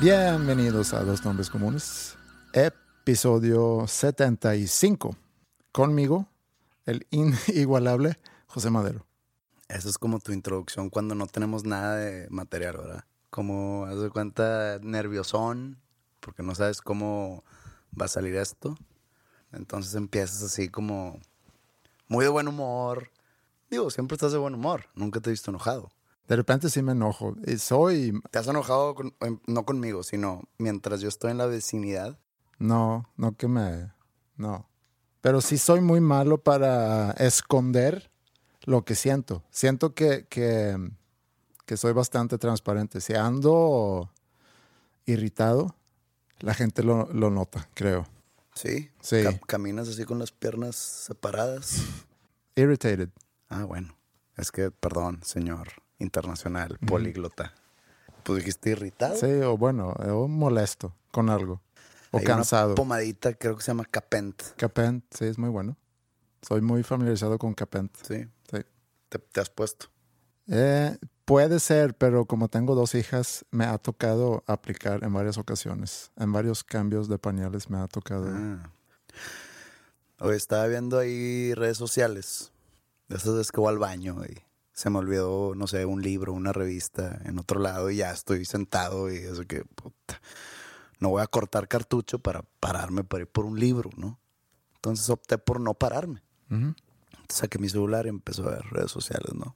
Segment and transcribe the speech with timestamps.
[0.00, 2.16] Bienvenidos a Dos Nombres Comunes,
[2.54, 5.14] episodio 75.
[5.72, 6.26] Conmigo,
[6.86, 9.04] el inigualable José Madero.
[9.68, 13.04] Eso es como tu introducción cuando no tenemos nada de material, ¿verdad?
[13.28, 15.78] Como, haz de cuenta, nerviosón,
[16.20, 17.44] porque no sabes cómo
[18.00, 18.78] va a salir esto.
[19.52, 21.20] Entonces empiezas así como
[22.08, 23.10] muy de buen humor.
[23.70, 25.90] Digo, siempre estás de buen humor, nunca te he visto enojado.
[26.30, 27.34] De repente sí me enojo.
[27.44, 28.12] Y soy...
[28.30, 32.20] ¿Te has enojado con- em, no conmigo, sino mientras yo estoy en la vecinidad?
[32.60, 33.90] No, no que me...
[34.36, 34.68] No.
[35.22, 38.12] Pero sí soy muy malo para esconder
[38.62, 39.42] lo que siento.
[39.50, 40.76] Siento que, que,
[41.66, 43.00] que soy bastante transparente.
[43.00, 44.12] Si ando
[45.06, 45.74] irritado,
[46.38, 48.06] la gente lo, lo nota, creo.
[48.54, 48.88] Sí.
[49.00, 49.24] Sí.
[49.24, 51.82] Ca- caminas así con las piernas separadas.
[52.54, 53.08] Irritated.
[53.48, 53.96] Ah, bueno.
[54.36, 57.54] Es que, perdón, señor internacional, políglota.
[58.24, 59.16] Pues dijiste irritado.
[59.16, 61.60] Sí, o bueno, o molesto con algo.
[62.10, 62.74] O Hay una cansado.
[62.74, 64.42] pomadita, creo que se llama Capent.
[64.56, 65.76] Capent, sí, es muy bueno.
[66.42, 67.94] Soy muy familiarizado con Capent.
[68.02, 68.26] Sí.
[68.50, 68.58] Sí.
[69.08, 69.86] Te, te has puesto.
[70.48, 76.10] Eh, puede ser, pero como tengo dos hijas, me ha tocado aplicar en varias ocasiones.
[76.16, 78.26] En varios cambios de pañales me ha tocado.
[78.28, 78.70] Ah.
[80.18, 82.52] Hoy estaba viendo ahí redes sociales.
[83.08, 84.42] De esas veces que voy al baño y
[84.80, 88.46] se me olvidó, no sé, un libro, una revista en otro lado y ya estoy
[88.46, 90.22] sentado y eso que, puta,
[91.00, 94.18] no voy a cortar cartucho para pararme para ir por un libro, ¿no?
[94.76, 96.22] Entonces opté por no pararme.
[96.50, 96.74] Ujú.
[97.28, 99.54] saqué mi celular y empezó a ver redes sociales, ¿no?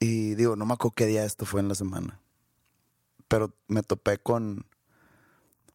[0.00, 2.18] Y digo, no me acuerdo qué día esto fue en la semana.
[3.28, 4.64] Pero me topé con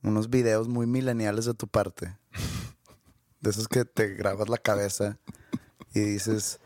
[0.01, 2.17] unos videos muy mileniales de tu parte.
[3.41, 5.19] De esos que te grabas la cabeza
[5.93, 6.59] y dices,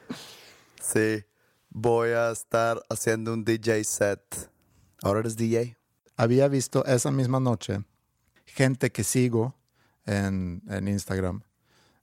[0.81, 1.25] sí,
[1.71, 4.51] voy a estar haciendo un DJ set.
[5.01, 5.77] Ahora eres DJ.
[6.15, 7.83] Había visto esa misma noche
[8.45, 9.55] gente que sigo
[10.05, 11.41] en, en Instagram,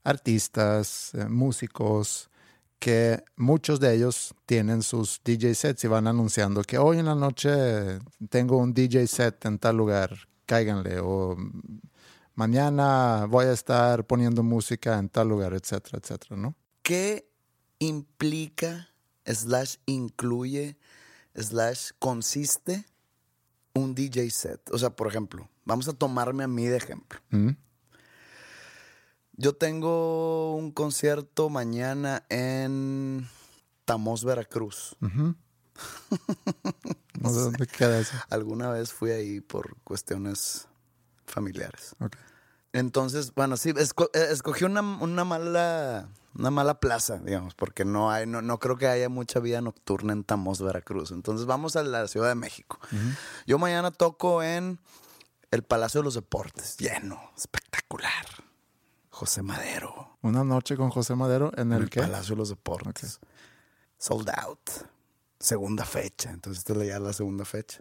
[0.03, 2.31] artistas, eh, músicos,
[2.79, 7.15] que muchos de ellos tienen sus DJ sets y van anunciando que hoy en la
[7.15, 7.99] noche
[8.31, 11.37] tengo un DJ set en tal lugar, cáiganle, o
[12.35, 16.55] mañana voy a estar poniendo música en tal lugar, etcétera, etcétera, ¿no?
[16.83, 17.29] ¿Qué
[17.81, 18.88] implica,
[19.33, 20.77] slash incluye,
[21.35, 22.85] slash consiste
[23.75, 24.71] un DJ set?
[24.73, 27.21] O sea, por ejemplo, vamos a tomarme a mí de ejemplo.
[27.31, 27.51] Mm.
[29.33, 33.29] Yo tengo un concierto mañana en
[33.85, 34.97] Tamos, Veracruz.
[37.21, 38.15] No sé dónde queda eso.
[38.31, 40.69] Alguna vez fui ahí por cuestiones
[41.27, 41.95] familiares.
[42.79, 48.13] Entonces, bueno, sí, esco- eh, escogí una, una mala una mala plaza, digamos, porque no
[48.13, 51.11] hay, no, no creo que haya mucha vida nocturna en Tamos, Veracruz.
[51.11, 52.79] Entonces vamos a la Ciudad de México.
[53.47, 54.79] Yo mañana toco en
[55.51, 58.27] el Palacio de los Deportes, lleno, espectacular.
[59.11, 63.19] José Madero, Una noche con José Madero en el el que Palacio de los Deportes.
[63.99, 64.71] Sold out.
[65.41, 66.31] Segunda fecha.
[66.31, 67.81] Entonces esta es ya la segunda fecha.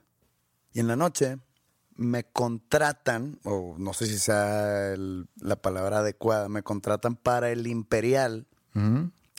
[0.74, 1.38] Y en la noche
[1.98, 7.68] me contratan, o no sé si sea el- la palabra adecuada, me contratan para el
[7.68, 8.48] Imperial.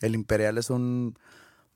[0.01, 1.17] El Imperial es un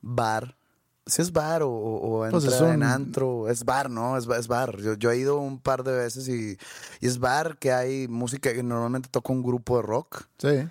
[0.01, 0.57] bar.
[1.05, 4.17] Si es bar o, o, Pues es un- en antro, es bar, ¿no?
[4.17, 4.77] Es, es bar.
[4.81, 6.57] Yo, yo he ido un par de veces y,
[7.01, 10.67] y es bar que hay música que normalmente toca un grupo de rock Sí.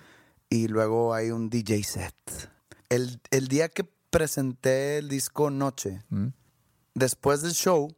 [0.49, 2.15] y luego hay un DJ set.
[2.89, 6.03] El, el día que presenté el disco Noche,
[6.95, 7.95] después del show,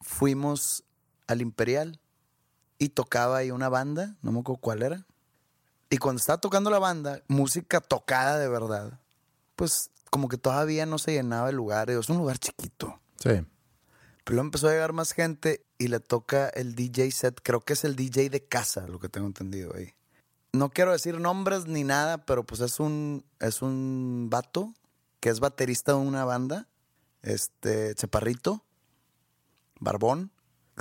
[0.00, 0.84] fuimos
[1.26, 2.00] al Imperial
[2.78, 5.06] y tocaba ahí una banda, no me acuerdo cuál era.
[5.90, 9.00] Y cuando estaba tocando la banda, música tocada de verdad,
[9.56, 11.90] pues como que todavía no se llenaba el lugar.
[11.90, 13.00] Es un lugar chiquito.
[13.18, 13.30] Sí.
[14.24, 17.40] Pero luego empezó a llegar más gente y le toca el DJ set.
[17.42, 19.94] Creo que es el DJ de casa, lo que tengo entendido ahí.
[20.52, 24.74] No quiero decir nombres ni nada, pero pues es un, es un vato
[25.20, 26.68] que es baterista de una banda.
[27.22, 28.64] Este, chaparrito,
[29.80, 30.30] barbón.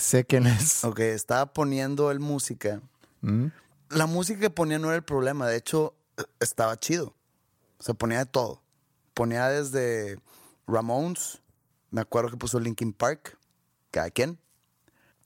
[0.02, 0.84] Sé quién es.
[0.84, 2.82] Ok, estaba poniendo el música.
[3.22, 3.48] Mm.
[3.90, 5.48] La música que ponía no era el problema.
[5.48, 7.14] De hecho, eh, estaba chido.
[7.78, 8.64] O sea, ponía de todo.
[9.14, 10.20] Ponía desde
[10.66, 11.44] Ramones.
[11.92, 13.38] Me acuerdo que puso Linkin Park.
[13.92, 14.40] Cada quien.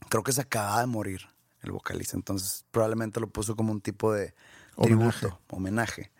[0.09, 1.21] Creo que se acababa de morir
[1.61, 2.17] el vocalista.
[2.17, 4.33] Entonces, probablemente lo puso como un tipo de
[4.75, 5.19] Homenaje.
[5.19, 6.11] tributo, homenaje.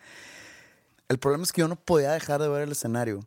[1.10, 3.20] El problema es que yo no podía dejar de ver el escenario.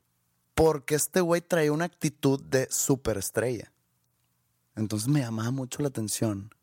[0.55, 3.71] Porque este güey traía una actitud de superestrella.
[4.79, 6.55] Entonces me llamaba mucho la atención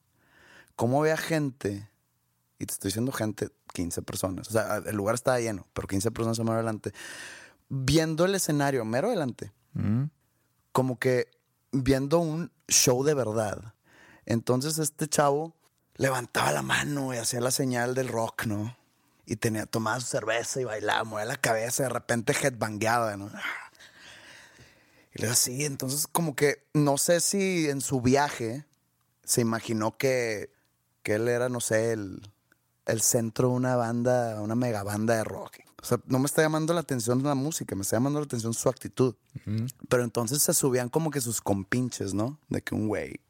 [0.76, 1.90] cómo había gente,
[2.60, 6.12] y te estoy diciendo gente, 15 personas, o sea, el lugar estaba lleno, pero 15
[6.12, 6.92] personas mero adelante,
[7.70, 10.06] viendo el escenario mero adelante, Mm.
[10.72, 11.30] como que
[11.72, 13.74] viendo un show de verdad.
[14.26, 15.54] Entonces este chavo
[15.96, 18.76] levantaba la mano y hacía la señal del rock, ¿no?
[19.26, 23.30] Y tenía, tomaba su cerveza y bailaba, movía la cabeza, de repente headbangueaba, ¿no?
[25.16, 28.66] Y le así, entonces como que no sé si en su viaje
[29.24, 30.52] se imaginó que,
[31.04, 32.22] que él era, no sé, el,
[32.86, 35.60] el centro de una banda, una mega banda de rock.
[35.82, 38.54] O sea, no me está llamando la atención la música, me está llamando la atención
[38.54, 39.16] su actitud.
[39.88, 42.40] Pero entonces se subían como que sus compinches, ¿no?
[42.50, 43.22] De que un güey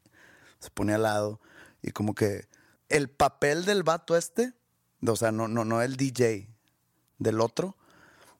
[0.58, 1.40] se pone al lado
[1.82, 2.48] y como que
[2.88, 4.54] el papel del vato este,
[5.06, 6.48] o sea, no, no, no el DJ
[7.18, 7.76] del otro,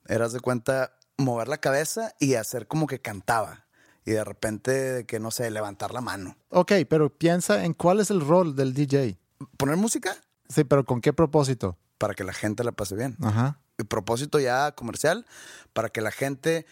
[0.06, 3.64] eras de cuenta mover la cabeza y hacer como que cantaba.
[4.04, 6.36] Y de repente, que no sé, levantar la mano.
[6.50, 9.18] Ok, pero piensa en cuál es el rol del DJ.
[9.56, 10.16] Poner música
[10.48, 11.76] Sí, pero ¿con qué propósito?
[11.98, 13.16] para que la gente la pase bien.
[13.22, 13.58] Ajá.
[13.78, 15.26] Y propósito ya comercial,
[15.72, 16.66] para que la gente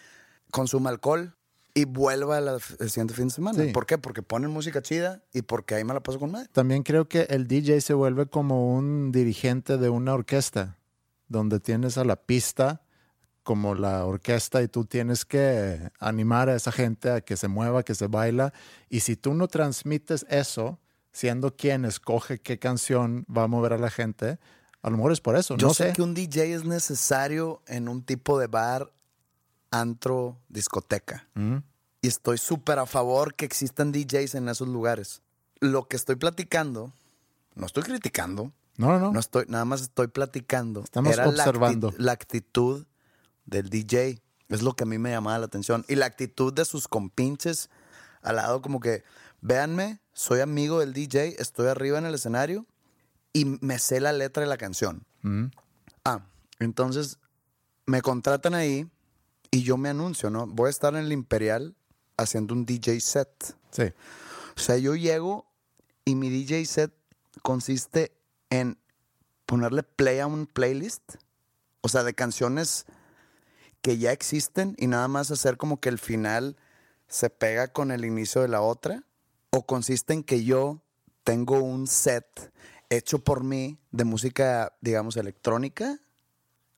[0.51, 1.35] consuma alcohol
[1.73, 3.63] y vuelva la- el siguiente fin de semana.
[3.63, 3.71] Sí.
[3.71, 3.97] ¿Por qué?
[3.97, 6.47] Porque ponen música chida y porque ahí me la paso con madre.
[6.53, 10.77] También creo que el DJ se vuelve como un dirigente de una orquesta,
[11.27, 12.83] donde tienes a la pista
[13.45, 17.83] como la orquesta y tú tienes que animar a esa gente a que se mueva,
[17.83, 18.51] que se baila.
[18.89, 20.79] Y si tú no transmites eso,
[21.13, 24.39] siendo quien escoge qué canción va a mover a la gente,
[24.81, 25.55] a lo mejor es por eso.
[25.57, 25.93] Yo no sé sé.
[25.93, 28.91] que un DJ es necesario en un tipo de bar,
[29.71, 31.27] antro, discoteca.
[31.35, 31.57] Mm.
[32.01, 35.21] Y estoy súper a favor que existan DJs en esos lugares.
[35.59, 36.93] Lo que estoy platicando,
[37.55, 39.11] no estoy criticando, No, no, no.
[39.13, 40.81] no estoy, nada más estoy platicando.
[40.83, 41.93] Estamos la acti- observando.
[41.97, 42.85] La, actitud
[43.45, 45.85] del DJ es lo que a mí me llamaba la atención.
[45.87, 47.69] Y la actitud de sus compinches
[48.21, 49.03] al lado, como que,
[49.41, 52.65] véanme, soy amigo del DJ, estoy arriba en el escenario
[53.33, 55.05] y me sé la letra de la canción.
[55.21, 55.45] Mm.
[56.03, 56.25] Ah,
[56.59, 57.19] entonces
[57.85, 58.89] me contratan ahí
[59.51, 60.47] y yo me anuncio, ¿no?
[60.47, 61.75] Voy a estar en el Imperial
[62.17, 63.55] haciendo un DJ set.
[63.71, 63.83] Sí.
[64.55, 65.45] O sea, yo llego
[66.03, 66.93] y mi DJ set
[67.41, 68.11] consiste
[68.49, 68.79] en
[69.45, 71.15] ponerle play a un playlist,
[71.81, 72.85] o sea, de canciones
[73.85, 76.57] que ya existen y nada más hacer como que el final
[77.07, 79.03] se pega con el inicio de la otra,
[79.51, 80.81] o consiste en que yo
[81.23, 82.51] tengo un set
[82.89, 85.99] hecho por mí de música, digamos, electrónica,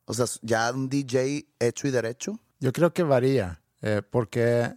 [0.03, 2.41] o sea, ya un DJ hecho y derecho.
[2.59, 4.75] Yo creo que varía, eh, porque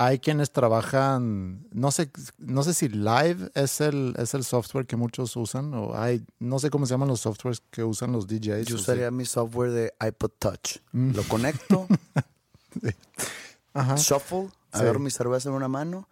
[0.00, 4.94] hay quienes trabajan, no sé, no sé si Live es el, es el software que
[4.96, 8.66] muchos usan, o hay, no sé cómo se llaman los softwares que usan los DJs.
[8.66, 10.76] Yo usaría mi software de iPod Touch.
[10.92, 11.88] Lo conecto,
[13.74, 13.96] Ajá.
[13.96, 14.80] shuffle, Sí.
[14.80, 16.08] agarro mi cerveza en una mano,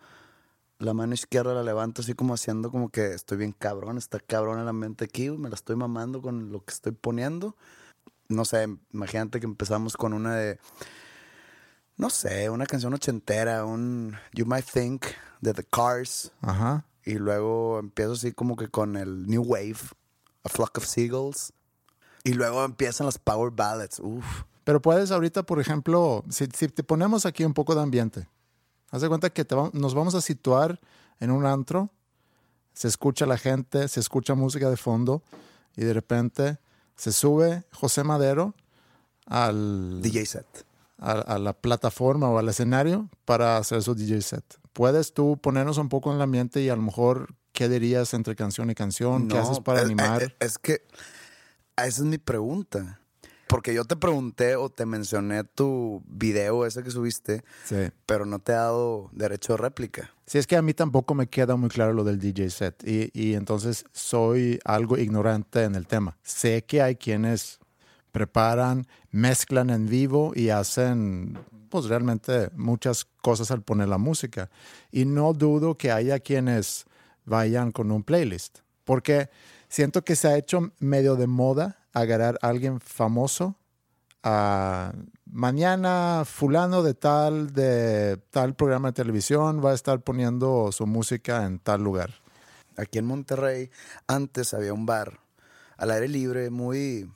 [0.79, 4.59] la mano izquierda la levanto así como haciendo como que estoy bien cabrón, está cabrón
[4.59, 7.55] en la mente aquí, me la estoy mamando con lo que estoy poniendo.
[8.29, 10.59] No sé, imagínate que empezamos con una de,
[11.97, 15.07] no sé, una canción ochentera, un You Might Think
[15.41, 16.85] de The Cars, Ajá.
[17.05, 19.77] y luego empiezo así como que con el New Wave,
[20.45, 21.53] A Flock of Seagulls,
[22.25, 24.43] y luego empiezan las Power Ballads, uff.
[24.65, 28.29] Pero puedes ahorita, por ejemplo, si, si te ponemos aquí un poco de ambiente,
[28.91, 30.81] haz de cuenta que te va- nos vamos a situar
[31.21, 31.91] en un antro,
[32.73, 35.23] se escucha la gente, se escucha música de fondo
[35.77, 36.59] y de repente
[36.97, 38.55] se sube José Madero
[39.27, 40.47] al, DJ set.
[40.99, 44.45] A, a la plataforma o al escenario para hacer su DJ set.
[44.73, 48.35] ¿Puedes tú ponernos un poco en el ambiente y a lo mejor qué dirías entre
[48.37, 49.29] canción y canción?
[49.29, 50.23] ¿Qué haces para es- animar?
[50.23, 50.83] Es, es que
[51.77, 53.01] esa es mi pregunta.
[53.49, 57.77] Porque yo te pregunté o te mencioné tu video ese que subiste, Sí.
[58.05, 60.11] pero no te ha dado derecho de réplica.
[60.27, 63.09] Sí, es que a mí tampoco me queda muy claro lo del DJ set y,
[63.15, 66.19] y entonces soy algo ignorante en el tema.
[66.25, 67.61] Sé que hay quienes
[68.17, 74.49] preparan, mezclan en vivo y hacen pues realmente muchas cosas al poner la música.
[74.91, 76.87] Y no dudo que haya quienes
[77.27, 79.29] vayan con un playlist, porque
[79.69, 83.55] siento que se ha hecho medio de moda agarrar a alguien famoso
[84.23, 84.95] a
[85.27, 91.45] mañana fulano de tal de tal programa de televisión va a estar poniendo su música
[91.45, 92.15] en tal lugar.
[92.79, 93.69] Aquí en Monterrey,
[94.07, 95.21] antes había un bar
[95.77, 97.11] al aire libre, muy,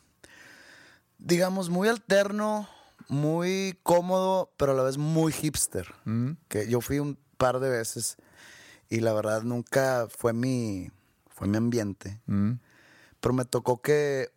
[1.21, 2.69] digamos, muy alterno,
[3.09, 5.95] muy cómodo, pero a la vez muy hipster.
[6.49, 8.17] Que yo fui un par de veces
[8.89, 10.91] y la verdad nunca fue mi,
[11.29, 12.21] fue mi ambiente.
[13.21, 14.31] Pero me tocó que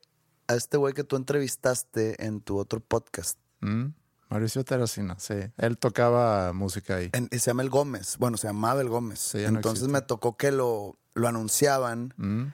[0.48, 3.88] a este güey que tú entrevistaste en tu otro podcast, ¿Mm?
[4.30, 5.36] Mauricio Terracina, sí.
[5.58, 7.10] Él tocaba música ahí.
[7.14, 9.20] en- se llama El Gómez, bueno, se llamaba El Gómez.
[9.20, 12.14] Sí, ya no Entonces me tocó que lo, lo anunciaban.
[12.18, 12.48] ¿Mm?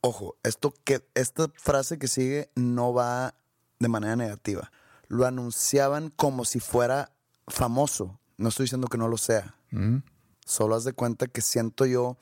[0.00, 3.34] Ojo, esto que, esta frase que sigue no va
[3.78, 4.70] de manera negativa.
[5.08, 7.12] Lo anunciaban como si fuera
[7.46, 8.18] famoso.
[8.36, 9.56] No estoy diciendo que no lo sea.
[9.70, 9.98] ¿Mm?
[10.44, 12.16] Solo haz de cuenta que siento yo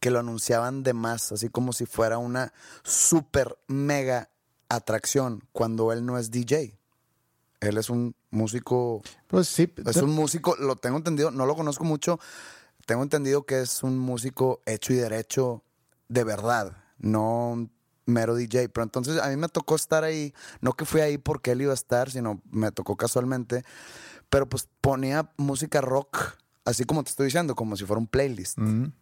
[0.00, 4.30] que lo anunciaban de más, así como si fuera una super mega
[4.68, 6.76] atracción, cuando él no es DJ.
[7.60, 11.84] Él es un músico Pues sí, es un músico, lo tengo entendido, no lo conozco
[11.84, 12.18] mucho.
[12.84, 15.62] Tengo entendido que es un músico hecho y derecho
[16.08, 17.72] de verdad, no un
[18.06, 18.68] mero DJ.
[18.68, 21.72] Pero entonces a mí me tocó estar ahí, no que fui ahí porque él iba
[21.72, 23.64] a estar, sino me tocó casualmente.
[24.28, 28.58] Pero pues ponía música rock, así como te estoy diciendo, como si fuera un playlist.
[28.58, 28.92] ¿Mm?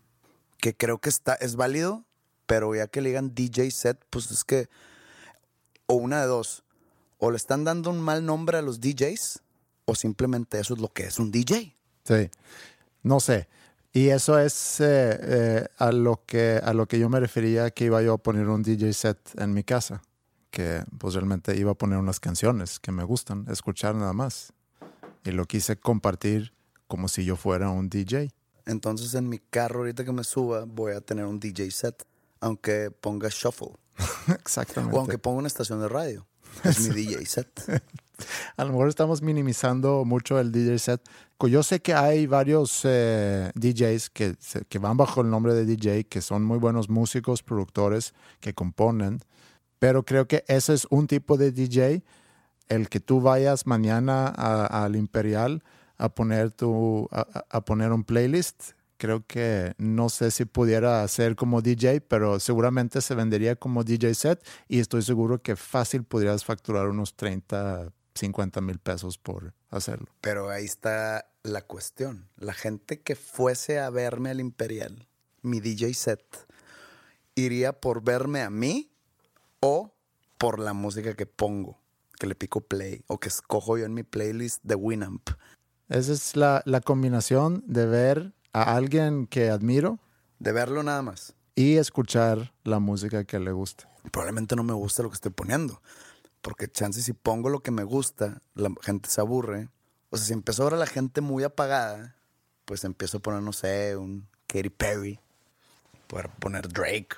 [0.58, 2.04] Que creo que está, es válido,
[2.46, 4.68] pero ya que le digan DJ set, pues es que,
[5.86, 6.64] o una de dos,
[7.18, 9.40] o le están dando un mal nombre a los DJs,
[9.84, 11.76] o simplemente eso es lo que es un DJ.
[12.04, 12.30] Sí,
[13.02, 13.48] no sé.
[13.92, 17.86] Y eso es eh, eh, a, lo que, a lo que yo me refería que
[17.86, 20.02] iba yo a poner un DJ set en mi casa,
[20.50, 24.52] que pues realmente iba a poner unas canciones que me gustan, escuchar nada más.
[25.24, 26.52] Y lo quise compartir
[26.86, 28.30] como si yo fuera un DJ.
[28.64, 32.06] Entonces en mi carro ahorita que me suba voy a tener un DJ set,
[32.38, 33.72] aunque ponga shuffle
[34.28, 34.96] Exactamente.
[34.96, 36.26] o aunque ponga una estación de radio.
[36.62, 37.82] Es mi DJ set.
[38.56, 41.00] A lo mejor estamos minimizando mucho el DJ set.
[41.48, 44.36] Yo sé que hay varios eh, DJs que,
[44.68, 49.20] que van bajo el nombre de DJ, que son muy buenos músicos, productores, que componen,
[49.78, 52.02] pero creo que ese es un tipo de DJ,
[52.68, 55.62] el que tú vayas mañana al Imperial
[55.98, 58.72] a poner, tu, a- a poner un playlist.
[58.98, 64.14] Creo que no sé si pudiera ser como DJ, pero seguramente se vendería como DJ
[64.14, 70.06] set y estoy seguro que fácil podrías facturar unos 30, 50 mil pesos por hacerlo.
[70.20, 72.28] Pero ahí está la cuestión.
[72.36, 75.08] La gente que fuese a verme al Imperial,
[75.42, 76.46] mi DJ set,
[77.34, 78.90] iría por verme a mí
[79.60, 79.94] o
[80.38, 81.78] por la música que pongo,
[82.18, 85.30] que le pico play o que escojo yo en mi playlist de Winamp.
[85.88, 89.98] Esa es la, la combinación de ver a alguien que admiro
[90.38, 91.34] De verlo nada más.
[91.54, 93.88] y escuchar la música que le gusta.
[94.12, 95.82] Probablemente no me gusta lo que estoy poniendo.
[96.42, 99.68] Porque chance si pongo lo que me gusta, la gente se aburre.
[100.10, 102.16] O sea, si empezó ahora la gente muy apagada,
[102.64, 105.20] pues empiezo a poner, no sé, un Katy Perry.
[106.06, 107.08] Poder poner Drake.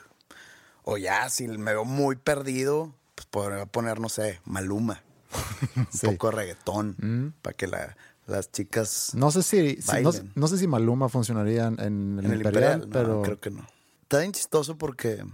[0.85, 5.03] O ya, si me veo muy perdido, pues podría poner, no sé, Maluma.
[5.77, 6.07] Un Sí.
[6.07, 6.11] Mm.
[6.11, 7.35] poco de reggaetón.
[7.43, 10.03] Para que la- las chicas No sé si, si-
[10.35, 13.41] no, sé si Maluma funcionaría en, en el, en el Imperial, Imperial, no, pero creo
[13.41, 13.67] que no.
[14.03, 15.25] Está bien chistoso porque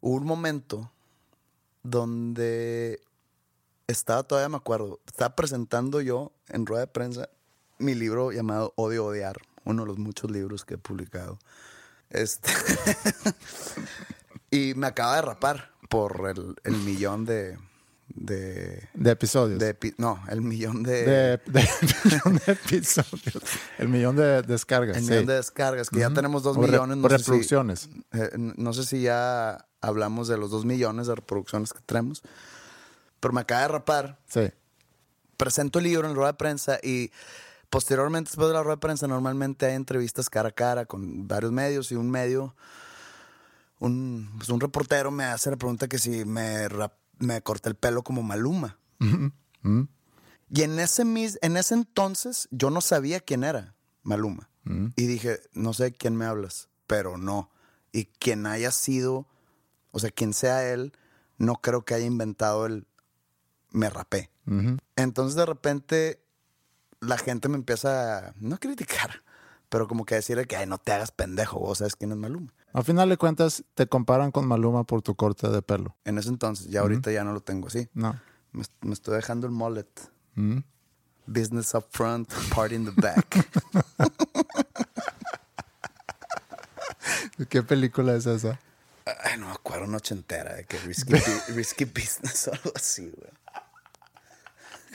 [0.00, 0.90] hubo un momento
[1.82, 3.00] donde
[3.86, 7.28] estaba, todavía me acuerdo, estaba presentando yo en rueda de prensa
[7.78, 11.38] mi libro llamado Odio Odiar, uno de los muchos libros que he publicado.
[12.10, 12.50] Este
[14.50, 17.58] y me acaba de rapar por el, el millón de,
[18.08, 19.58] de, de episodios.
[19.58, 21.40] de no, el millón de, de-
[22.04, 23.42] millón de episodios.
[23.78, 24.96] El millón de descargas.
[24.96, 25.10] el sí.
[25.10, 26.96] millón de descargas, que ya tenemos dos O re- millones.
[26.96, 27.88] o no sé si- reproducciones.
[28.12, 32.22] Eh, no sé si ya hablamos de los dos millones de reproducciones que tenemos.
[33.24, 34.20] Pero me acaba de rapar.
[34.26, 34.50] Sí.
[35.38, 37.10] Presento el libro en rueda de prensa y
[37.70, 41.50] posteriormente, después de la rueda de prensa, normalmente hay entrevistas cara a cara con varios
[41.50, 42.54] medios y un medio,
[43.78, 47.74] un, pues, un reportero me hace la pregunta que si me, rap- me corté el
[47.76, 48.78] pelo como Maluma.
[50.50, 54.50] Y en ese, mis- en ese entonces yo no sabía quién era Maluma.
[54.96, 57.50] Y dije, no sé quién me hablas, pero no.
[57.90, 59.26] Y quien haya sido,
[59.92, 60.92] o sea, quien sea él,
[61.38, 62.86] no creo que haya inventado el
[63.74, 64.30] me rapé.
[64.96, 66.20] Entonces de repente
[67.00, 69.22] la gente me empieza a, no a criticar,
[69.68, 72.16] pero como que a decirle que, ay, no te hagas pendejo, vos sabes quién es
[72.16, 72.52] Maluma.
[72.72, 75.96] Al final de cuentas, te comparan con Maluma por tu corte de pelo.
[76.04, 77.88] En ese entonces, ya ahorita ya no lo tengo así.
[77.94, 78.20] No.
[78.52, 79.88] Me, me estoy dejando el mullet.
[81.26, 83.46] Business up front, party in the back.
[87.48, 88.58] ¿Qué película es esa?
[89.22, 91.14] Ay, no me acuerdo, una ochentera de que risky,
[91.54, 93.30] risky business o algo así, güey.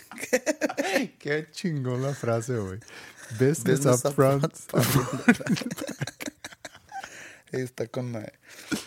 [1.20, 2.80] Qué chingón la frase, güey.
[3.32, 4.46] Business, Business up front.
[7.52, 8.34] está con madre.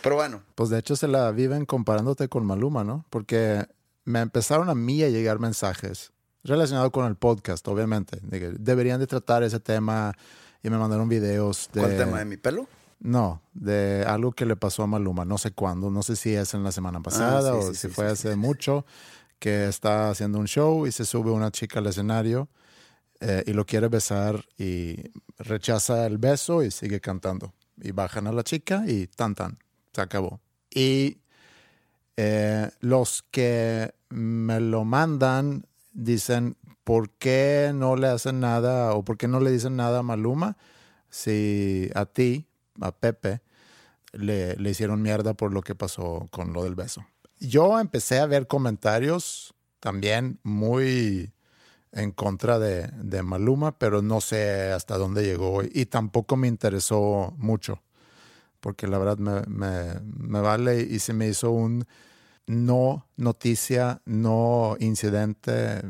[0.01, 3.05] Pero bueno, Pues de hecho se la viven comparándote con Maluma, ¿no?
[3.09, 3.65] Porque
[4.05, 6.11] me empezaron a mí a llegar mensajes
[6.43, 8.19] relacionados con el podcast, obviamente.
[8.21, 10.13] deberían de tratar ese tema
[10.61, 11.81] y me mandaron videos de...
[11.81, 12.67] ¿cuál tema de mi pelo?
[12.99, 16.53] No, de algo que le pasó a Maluma, no sé cuándo, no sé si es
[16.53, 18.85] en la semana pasada Ah, sí, o sí, si sí, fue hace mucho,
[19.43, 22.47] que está haciendo un show y se sube una chica al escenario
[23.19, 24.95] eh, y lo quiere besar y
[25.37, 27.51] rechaza el beso y sigue cantando.
[27.75, 29.59] Y bajan a la chica y tan tan,
[29.91, 30.39] se acabó.
[30.69, 31.17] Y
[32.15, 39.17] eh, los que me lo mandan dicen, ¿por qué no le hacen nada o por
[39.17, 40.55] qué no le dicen nada a Maluma
[41.09, 42.45] si a ti,
[42.79, 43.41] a Pepe,
[44.13, 47.05] le, le hicieron mierda por lo que pasó con lo del beso?
[47.43, 51.33] Yo empecé a ver comentarios también muy
[51.91, 52.89] en contra de,
[53.21, 57.83] Maluma, pero no sé hasta dónde llegó y tampoco me interesó mucho,
[58.61, 61.85] porque la verdad me, me- me vale y se me hizo un
[62.47, 65.81] no noticia, no incidente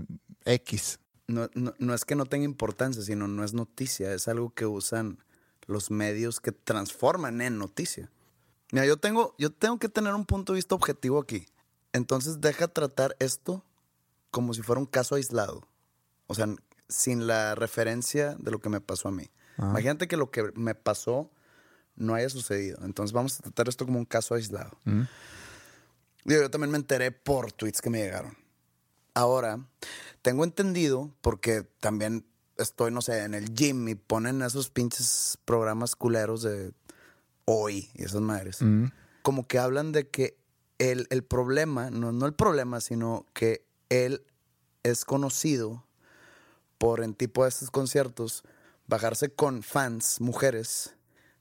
[0.45, 1.00] X.
[1.27, 4.12] No, no, no es que no tenga importancia, sino no es noticia.
[4.13, 5.19] Es algo que usan
[5.67, 8.10] los medios que transforman en noticia.
[8.73, 11.45] Mira, yo tengo, yo tengo que tener un punto de vista objetivo aquí.
[11.91, 13.63] Entonces deja tratar esto
[14.31, 15.67] como si fuera un caso aislado.
[16.25, 16.47] O sea,
[16.89, 19.29] sin la referencia de lo que me pasó a mí.
[19.59, 21.29] Imagínate que lo que me pasó
[21.95, 22.79] no haya sucedido.
[22.83, 24.75] Entonces vamos a tratar esto como un caso aislado.
[26.25, 28.36] Digo, yo también me enteré por tweets que me llegaron.
[29.13, 29.63] Ahora,
[30.23, 32.25] tengo entendido, porque también
[32.57, 36.73] estoy, no sé, en el gym y ponen esos pinches programas culeros de
[37.45, 38.60] hoy y esas madres.
[39.21, 40.38] Como que hablan de que
[40.79, 44.25] el, el problema, no, no el problema, sino que él
[44.84, 45.86] es conocido
[46.77, 48.43] por en tipo de estos conciertos
[48.88, 50.95] bajarse con fans, mujeres,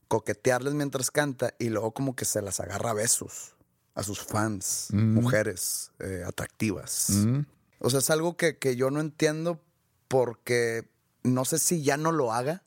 [0.08, 3.56] coquetearles mientras canta y luego como que se las agarra a besos
[3.94, 7.26] a sus fans, mujeres eh, atractivas.
[7.78, 9.60] O sea, es algo que, que yo no entiendo
[10.08, 10.88] porque
[11.22, 12.62] no sé si ya no lo haga.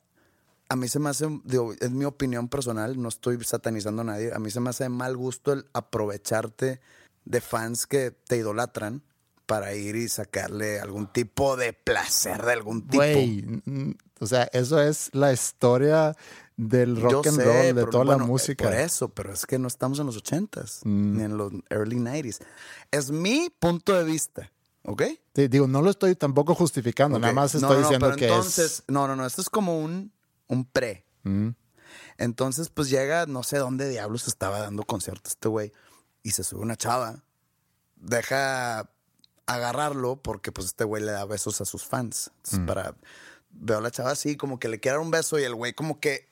[0.68, 4.32] A mí se me hace, digo, es mi opinión personal, no estoy satanizando a nadie,
[4.34, 6.80] a mí se me hace de mal gusto el aprovecharte
[7.24, 9.02] de fans que te idolatran
[9.46, 12.96] para ir y sacarle algún tipo de placer de algún tipo.
[12.96, 16.16] Güey, mm, o sea, eso es la historia
[16.56, 18.64] del rock Yo and sé, roll, de pero toda bueno, la eh, música.
[18.64, 21.16] Por eso, pero es que no estamos en los ochentas, Mm.
[21.16, 22.40] ni en los early 90s.
[22.90, 24.50] Es mi punto de vista,
[24.82, 25.02] ¿ok?
[25.34, 28.26] Sí, digo, no lo estoy tampoco justificando, nada más estoy no, no, diciendo pero que
[28.26, 30.12] entonces, No, no, no, esto es como un,
[30.48, 31.04] un pre.
[31.24, 31.50] Mm.
[32.18, 35.72] Entonces, pues llega, no sé dónde diablos estaba dando concierto este güey,
[36.22, 37.22] y se sube una chava,
[37.96, 38.90] deja
[39.46, 42.30] agarrarlo porque pues este güey le da besos a sus fans.
[42.38, 42.66] Entonces, Mm.
[42.66, 42.94] para,
[43.50, 45.72] veo a la chava así, como que le quiere dar un beso y el güey
[45.72, 46.28] como que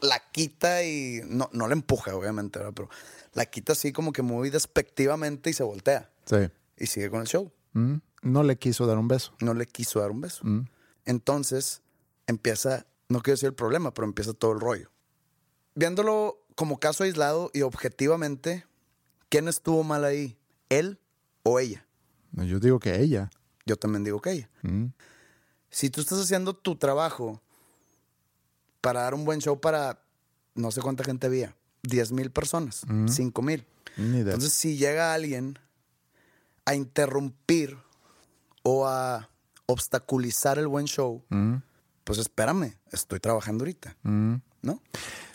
[0.00, 2.72] la quita y, no, no la empuja obviamente, ¿verdad?
[2.74, 2.88] pero
[3.34, 6.10] la quita así como que muy despectivamente y se voltea.
[6.26, 6.36] Sí.
[6.78, 7.52] y sigue con el show.
[7.74, 7.96] Mm.
[8.22, 9.34] No le quiso dar un beso.
[9.40, 10.40] no le quiso dar un beso.
[10.44, 10.66] Mm.
[11.04, 11.82] Entonces
[12.26, 14.90] empieza, no quiero decir el problema, pero empieza todo el rollo.
[15.76, 18.66] Viéndolo como caso aislado y objetivamente,
[19.28, 20.36] ¿quién estuvo mal ahí?
[20.68, 20.98] ¿Él
[21.44, 21.86] o ella?
[22.32, 23.30] No, Yo digo que ella.
[23.66, 24.50] Yo también digo que ella.
[24.62, 24.86] Mm.
[25.70, 27.40] Si tú estás haciendo tu trabajo
[28.80, 30.00] para dar un buen show para
[30.54, 33.64] no sé cuánta gente había, 10 mil personas, 5 mil.
[33.96, 35.58] Entonces, si llega alguien
[36.64, 37.76] a interrumpir
[38.62, 39.28] o a
[39.66, 41.56] obstaculizar el buen show, Mm.
[42.04, 44.34] Pues espérame, estoy trabajando ahorita, Mm.
[44.62, 44.80] ¿no?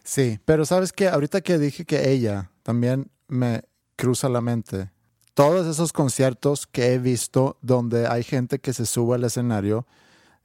[0.04, 3.64] Sí, pero sabes que ahorita que dije que ella también me
[3.96, 4.92] cruza la mente.
[5.34, 9.86] Todos esos conciertos que he visto donde hay gente que se sube al escenario,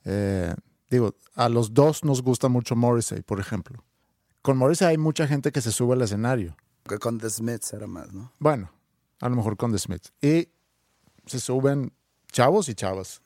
[0.04, 0.54] eh,
[0.90, 3.82] digo, a los dos nos gusta mucho Morrissey, por ejemplo.
[4.42, 6.56] Con Morrissey hay mucha gente que se sube al escenario.
[6.86, 8.32] Que con The Smiths era más, ¿no?
[8.38, 8.70] Bueno,
[9.20, 10.12] a lo mejor con The Smiths.
[10.20, 10.48] Y
[11.26, 11.92] se suben
[12.30, 13.22] chavos y chavas.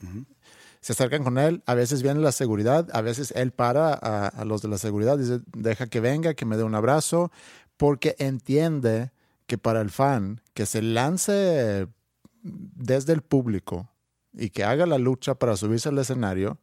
[0.80, 4.62] Se acercan con él, a veces viene la seguridad, a veces él para a, los
[4.62, 7.30] de la seguridad, dice, deja que venga, que me dé un abrazo,
[7.76, 9.12] porque entiende
[9.46, 11.88] que para el fan que se lance
[12.42, 13.88] desde el público
[14.32, 16.58] y que haga la lucha para subirse al escenario,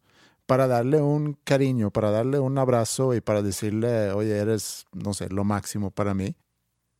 [0.45, 5.29] para darle un cariño, para darle un abrazo y para decirle, oye, eres, no sé,
[5.29, 6.35] lo máximo para mí.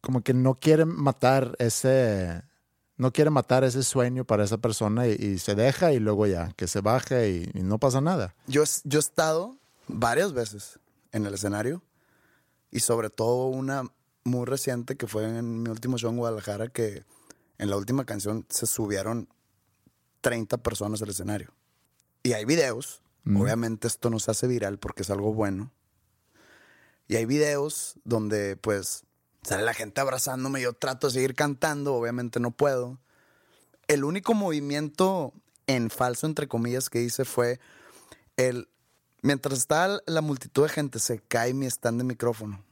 [0.01, 2.43] Como que no quiere matar ese,
[2.97, 6.67] no quiere matar ese sueño para esa persona y, se deja y luego ya, que
[6.67, 8.36] se baje y, y no pasa nada.
[8.47, 10.79] Yo, yo he estado varias veces
[11.12, 11.81] en el escenario
[12.71, 13.84] y sobre todo una
[14.23, 17.05] muy reciente que fue en mi último show en Guadalajara que
[17.58, 19.29] en la última canción se subieron
[20.21, 21.53] 30 personas al escenario.
[22.23, 25.71] Y hay videos, obviamente esto no se hace viral porque es algo bueno.
[27.08, 29.03] Y hay videos donde pues
[29.45, 32.99] sale la gente abrazándome, yo trato de seguir cantando, obviamente no puedo.
[33.88, 35.34] El único movimiento
[35.67, 37.60] en falso, entre comillas, que hice fue
[38.38, 38.67] el,
[39.21, 42.63] mientras está la multitud de gente, se cae mi stand de micrófono.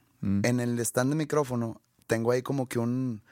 [0.42, 3.22] En el stand de micrófono tengo ahí como que un,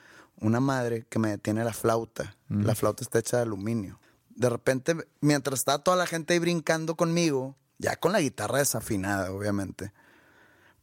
[0.41, 2.37] una madre que me detiene la flauta.
[2.49, 3.99] La flauta está hecha de aluminio.
[4.29, 9.33] De repente, mientras está toda la gente ahí brincando conmigo, ya con la guitarra desafinada,
[9.33, 9.93] obviamente,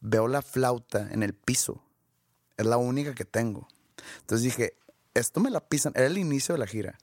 [0.00, 1.80] veo la flauta en el piso.
[2.60, 3.68] Es la única que tengo.
[4.20, 4.74] Entonces dije,
[5.14, 5.92] esto me la pisan.
[5.96, 6.98] Era el inicio de la gira.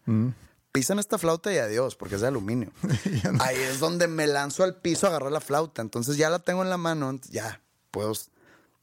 [0.72, 2.72] Pisan esta flauta y adiós, porque es de aluminio.
[3.40, 5.82] Ahí es donde me lanzo al piso a agarrar la flauta.
[5.82, 7.20] Entonces ya la tengo en la mano.
[7.32, 8.14] Ya, puedo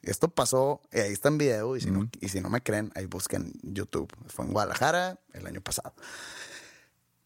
[0.02, 2.92] esto pasó, y ahí está en video, y si, no, y si no me creen,
[2.94, 4.12] ahí busquen YouTube.
[4.26, 5.94] Fue en Guadalajara el año pasado.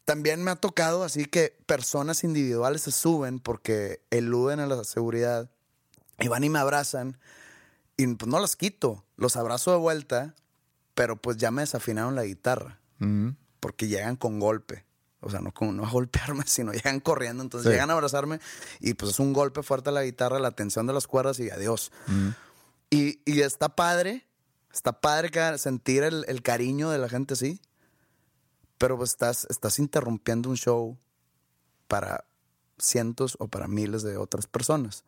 [0.05, 5.51] También me ha tocado así que personas individuales se suben porque eluden a la seguridad
[6.19, 7.19] y van y me abrazan
[7.95, 10.33] y pues no las quito, los abrazo de vuelta,
[10.95, 12.79] pero pues ya me desafinaron la guitarra
[13.59, 14.85] porque llegan con golpe.
[15.21, 17.43] O sea, no, no a golpearme, sino llegan corriendo.
[17.43, 18.39] Entonces llegan a abrazarme
[18.79, 21.49] y pues es un golpe fuerte a la guitarra, la tensión de las cuerdas y
[21.49, 21.91] adiós.
[22.89, 24.25] Y, está padre,
[24.73, 27.61] está padre sentir el, cariño de la gente así,
[28.77, 30.97] pero pues estás, estás interrumpiendo un show
[31.87, 32.23] para
[32.77, 35.03] cientos o para miles de otras personas.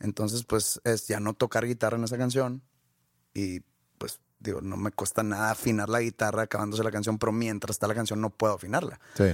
[0.00, 2.62] Entonces, pues es ya no tocar guitarra en esa canción
[3.34, 3.60] y
[3.98, 7.86] pues digo, no me cuesta nada afinar la guitarra acabándose la canción, pero mientras está
[7.86, 9.00] la canción no puedo afinarla.
[9.16, 9.24] Sí.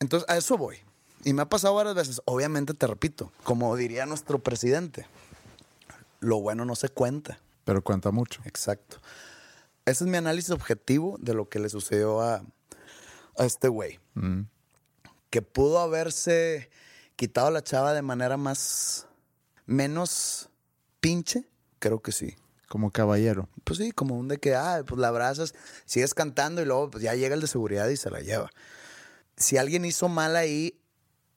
[0.00, 0.78] Entonces, a eso voy.
[1.24, 2.20] Y me ha pasado varias veces.
[2.24, 5.06] Obviamente, te repito, como diría nuestro presidente,
[6.18, 7.38] lo bueno no se cuenta.
[7.64, 8.42] Pero cuenta mucho.
[8.44, 8.98] Exacto.
[9.84, 12.42] Ese es mi análisis objetivo de lo que le sucedió a,
[13.38, 14.00] a este güey.
[14.14, 14.42] Mm.
[15.30, 16.70] Que pudo haberse
[17.14, 19.06] quitado la chava de manera más.
[19.66, 20.50] menos
[21.00, 21.48] pinche.
[21.78, 22.36] Creo que sí.
[22.72, 23.50] Como caballero.
[23.64, 25.54] Pues sí, como un de que, ah, pues la abrazas,
[25.84, 28.48] sigues cantando y luego pues, ya llega el de seguridad y se la lleva.
[29.36, 30.80] Si alguien hizo mal ahí,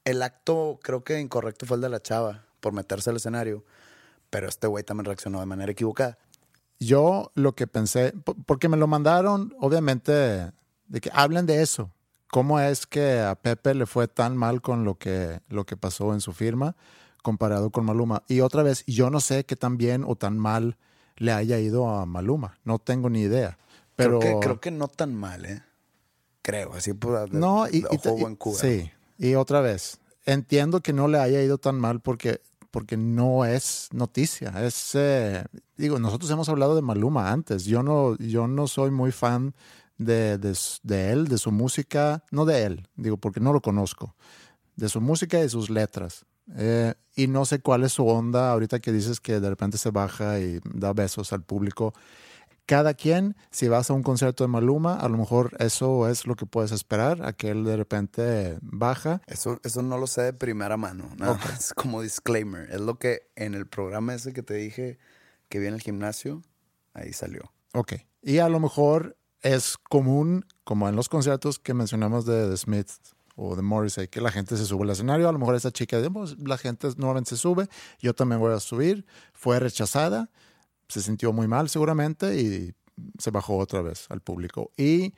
[0.04, 3.64] el acto creo que incorrecto fue el de la chava por meterse al escenario
[4.30, 6.18] pero este güey también reaccionó de manera equivocada.
[6.78, 8.12] Yo lo que pensé,
[8.44, 11.90] porque me lo mandaron, obviamente, de que hablen de eso.
[12.30, 16.12] ¿Cómo es que a Pepe le fue tan mal con lo que, lo que pasó
[16.12, 16.76] en su firma
[17.22, 18.24] comparado con Maluma?
[18.28, 20.76] Y otra vez, yo no sé qué tan bien o tan mal
[21.16, 22.58] le haya ido a Maluma.
[22.64, 23.58] No tengo ni idea.
[23.94, 25.62] Pero creo que, creo que no tan mal, ¿eh?
[26.42, 31.42] Creo, así por no, y, y, Sí, y otra vez, entiendo que no le haya
[31.42, 32.40] ido tan mal porque
[32.76, 34.52] porque no es noticia.
[34.62, 35.42] Es, eh,
[35.78, 37.64] digo, nosotros hemos hablado de Maluma antes.
[37.64, 39.54] Yo no, yo no soy muy fan
[39.96, 44.14] de, de, él, de su música, no de él, digo, porque no lo conozco,
[44.74, 46.26] de su música y sus letras.
[46.54, 49.90] Eh, y no sé cuál es su onda ahorita que dices que de repente se
[49.90, 51.92] baja y da besos al público
[52.66, 56.34] cada quien, si vas a un concierto de Maluma, a lo mejor eso es lo
[56.34, 59.22] que puedes esperar, a que él de repente baja.
[59.28, 62.68] Eso, eso no lo sé de primera mano, nada más como disclaimer.
[62.70, 64.98] Es lo que en el programa ese que te dije
[65.48, 66.42] que vi en el gimnasio,
[66.92, 67.52] ahí salió.
[67.72, 67.94] Ok.
[68.20, 72.90] Y a lo mejor es común, como en los conciertos que mencionamos de The Smith
[73.36, 75.28] o de Morrissey, que la gente se sube al escenario.
[75.28, 77.68] A lo mejor esa chica, digamos, la gente nuevamente se sube,
[78.00, 79.06] yo también voy a subir.
[79.32, 80.30] Fue rechazada
[80.88, 82.74] se sintió muy mal seguramente y
[83.18, 84.70] se bajó otra vez al público.
[84.76, 85.14] Y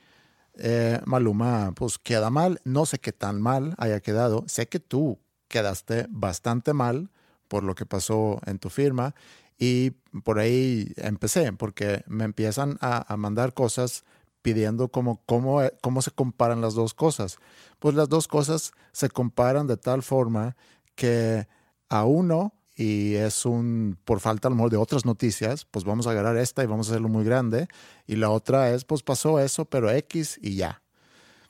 [0.55, 5.19] eh, Maluma pues queda mal, no sé qué tan mal haya quedado, sé que tú
[5.47, 7.09] quedaste bastante mal
[7.47, 9.15] por lo que pasó en tu firma
[9.57, 9.91] y
[10.23, 14.05] por ahí empecé, porque me empiezan a, mandar cosas
[14.41, 17.37] pidiendo cómo, cómo se comparan las dos cosas.
[17.79, 20.55] Pues las dos cosas se comparan de tal forma
[20.95, 21.47] que
[21.89, 26.11] a uno y es un, por falta a lo de otras noticias, pues vamos a
[26.11, 27.67] agarrar esta y vamos a hacerlo muy grande.
[28.07, 30.81] Y la otra es, pues pasó eso, pero X y ya.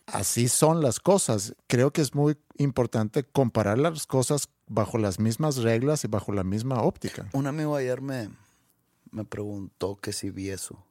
[0.07, 1.55] Así son las cosas.
[1.67, 6.43] Creo que es muy importante comparar las cosas bajo las mismas reglas y bajo la
[6.43, 7.29] misma óptica.
[7.33, 8.29] Un amigo ayer me,
[9.11, 10.83] me preguntó que si vi eso.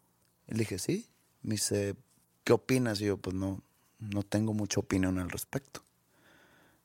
[0.46, 1.08] Le dije, sí.
[1.42, 1.96] Me dice,
[2.44, 3.00] ¿qué opinas?
[3.00, 3.62] Y yo, pues no,
[3.98, 5.82] no tengo mucha opinión al respecto.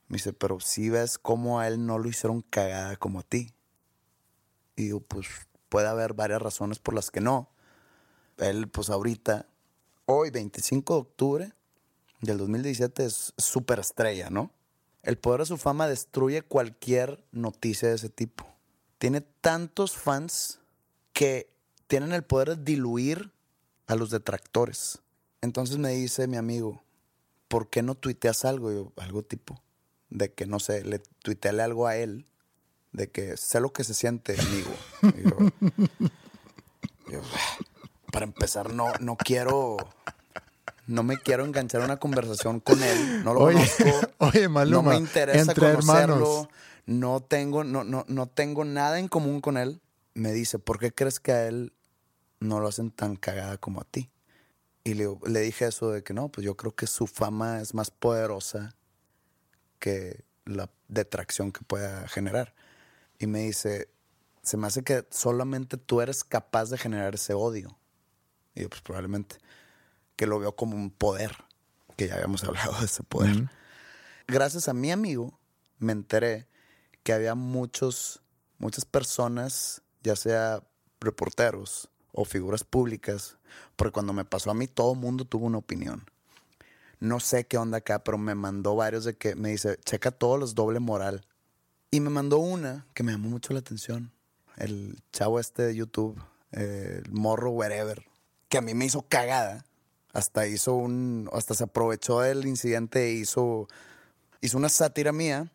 [0.07, 3.53] Me dice, pero si ves cómo a él no lo hicieron cagada como a ti.
[4.75, 5.27] Y digo, pues
[5.69, 7.49] puede haber varias razones por las que no.
[8.37, 9.47] Él, pues ahorita,
[10.05, 11.53] hoy, 25 de octubre
[12.21, 14.51] del 2017, es súper estrella, ¿no?
[15.01, 18.47] El poder de su fama destruye cualquier noticia de ese tipo.
[18.97, 20.59] Tiene tantos fans
[21.11, 21.51] que
[21.87, 23.32] tienen el poder de diluir
[23.93, 24.99] a los detractores.
[25.41, 26.83] Entonces me dice mi amigo,
[27.47, 28.71] ¿por qué no tuiteas algo?
[28.71, 29.61] Yo, algo tipo,
[30.09, 32.25] de que no sé, le tuiteale algo a él,
[32.91, 34.71] de que sé lo que se siente, amigo.
[35.23, 35.69] Yo-
[37.11, 37.21] yo,
[38.11, 39.77] para empezar, no, no quiero,
[40.87, 43.23] no me quiero enganchar a una conversación con él.
[43.23, 44.09] No lo Oye, conozco.
[44.19, 46.15] oye, no Maluma, me interesa entre conocerlo.
[46.15, 46.47] hermanos.
[46.85, 49.79] No tengo, no, no, no tengo nada en común con él.
[50.15, 51.73] Me dice, ¿por qué crees que a él
[52.43, 54.09] no lo hacen tan cagada como a ti?
[54.83, 57.73] Y le, le dije eso de que no, pues yo creo que su fama es
[57.73, 58.75] más poderosa
[59.79, 62.53] que la detracción que pueda generar.
[63.17, 63.89] Y me dice,
[64.41, 67.77] se me hace que solamente tú eres capaz de generar ese odio.
[68.55, 69.37] Y yo, pues probablemente,
[70.15, 71.35] que lo veo como un poder,
[71.95, 73.49] que ya habíamos hablado de ese poder.
[74.27, 75.39] Gracias a mi amigo
[75.79, 76.47] me enteré
[77.03, 78.21] que había muchos,
[78.57, 80.63] muchas personas, ya sea
[80.99, 83.37] reporteros o figuras públicas,
[83.75, 86.05] porque cuando me pasó a mí todo el mundo tuvo una opinión.
[86.99, 90.39] No sé qué onda acá, pero me mandó varios de que me dice, checa todos
[90.39, 91.25] los doble moral.
[91.91, 94.11] Y me mandó una que me llamó mucho la atención.
[94.55, 96.21] El chavo este de YouTube,
[96.51, 98.05] el morro wherever,
[98.47, 99.65] que a mí me hizo cagada.
[100.13, 103.67] Hasta hizo un, hasta se aprovechó del incidente e hizo,
[104.41, 105.51] hizo una sátira mía.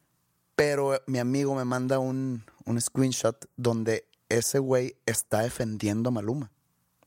[0.57, 6.51] Pero mi amigo me manda un, un screenshot donde ese güey está defendiendo a Maluma.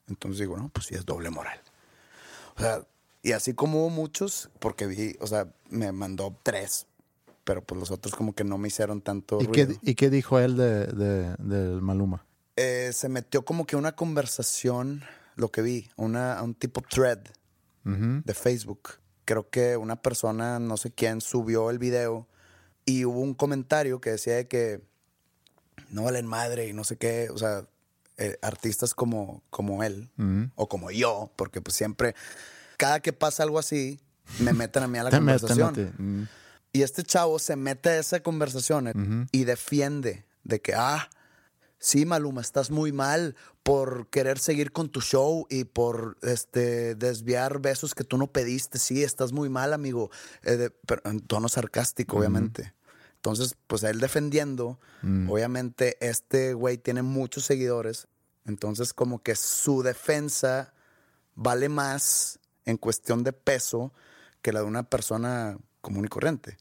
[0.08, 1.60] Entonces digo, no, pues sí es doble moral.
[2.58, 2.86] O sea,
[3.24, 6.88] y así como hubo muchos, porque vi, o sea, me mandó tres,
[7.44, 9.68] pero pues los otros como que no me hicieron tanto ¿Y ruido.
[9.82, 12.26] qué, ¿Y qué dijo él de, de- del Maluma?
[12.58, 15.04] Eh, se metió como que una conversación,
[15.36, 17.20] lo que vi, una, un tipo thread
[17.84, 18.90] de Facebook.
[19.26, 22.28] Creo que una persona, no sé quién, subió el video
[22.86, 24.82] y hubo un comentario que decía de que
[25.90, 27.66] no valen madre y no sé qué, o sea,
[28.18, 30.10] eh, artistas como, como él
[30.56, 32.16] o como yo, porque pues siempre,
[32.78, 34.00] cada que pasa algo así,
[34.40, 35.74] me meten a mí a la Te meten a conversación.
[36.74, 38.94] Y este chavo se mete a esa conversación eh,
[39.32, 41.10] y defiende de que, ah,
[41.80, 47.60] sí, Maluma, estás muy mal por querer seguir con tu show y por este, desviar
[47.60, 48.80] besos que tú no pediste.
[48.80, 50.10] Sí, estás muy mal, amigo.
[50.44, 52.74] Eh, de- pero en tono sarcástico, obviamente.
[53.22, 54.80] Entonces, pues él defendiendo,
[55.30, 58.08] obviamente este güey tiene muchos seguidores.
[58.48, 60.74] Entonces, como que su defensa
[61.36, 63.94] vale más en cuestión de peso
[64.42, 66.58] que la de una persona común y corriente.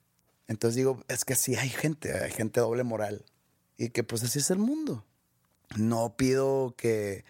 [0.49, 3.25] Entonces digo, es que sí hay gente, hay gente doble moral.
[3.79, 5.07] Y que pues así es el mundo.
[5.79, 7.25] No pido que,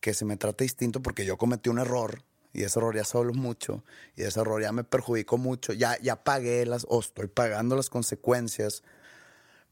[0.00, 2.22] que se me trate distinto porque yo cometí un error
[2.54, 3.84] y ese error ya solo mucho
[4.16, 5.72] y ese error ya me perjudicó mucho.
[5.72, 8.84] Ya, ya pagué las, o estoy pagando las consecuencias,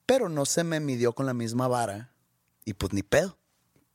[0.04, 2.12] pero no se me midió con la misma vara
[2.64, 3.38] y pues ni pedo.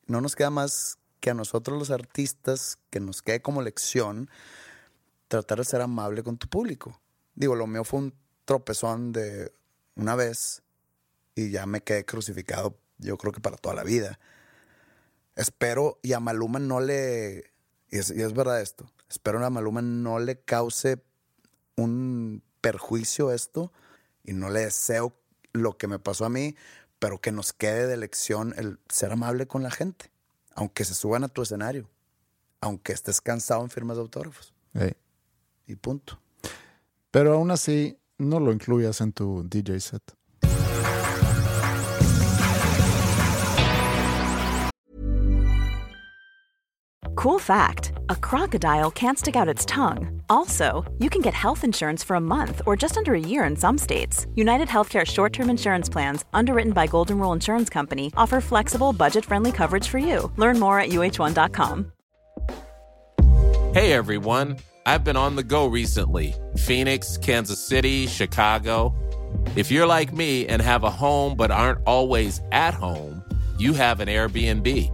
[0.07, 4.29] No nos queda más que a nosotros los artistas, que nos quede como lección
[5.27, 7.01] tratar de ser amable con tu público.
[7.35, 8.13] Digo, lo mío fue un
[8.45, 9.51] tropezón de
[9.95, 10.63] una vez
[11.35, 14.17] y ya me quedé crucificado, yo creo que para toda la vida.
[15.35, 17.51] Espero, y a Maluma no le,
[17.89, 21.03] y es, y es verdad esto, espero a Maluma no le cause
[21.75, 23.71] un perjuicio esto
[24.23, 25.13] y no le deseo
[25.53, 26.55] lo que me pasó a mí,
[26.99, 30.11] pero que nos quede de lección el ser amable con la gente,
[30.55, 31.89] aunque se suban a tu escenario,
[32.59, 34.53] aunque estés cansado en firmas de autógrafos,
[35.65, 36.19] y punto.
[37.11, 40.16] Pero aún así, no lo incluyas en tu DJ set.
[47.17, 50.21] Cool fact a crocodile can't stick out its tongue.
[50.29, 53.55] Also, you can get health insurance for a month or just under a year in
[53.55, 54.27] some states.
[54.35, 59.25] United Healthcare short term insurance plans, underwritten by Golden Rule Insurance Company, offer flexible, budget
[59.25, 60.31] friendly coverage for you.
[60.35, 61.91] Learn more at uh1.com.
[63.73, 68.93] Hey everyone, I've been on the go recently Phoenix, Kansas City, Chicago.
[69.55, 73.23] If you're like me and have a home but aren't always at home,
[73.57, 74.93] you have an Airbnb.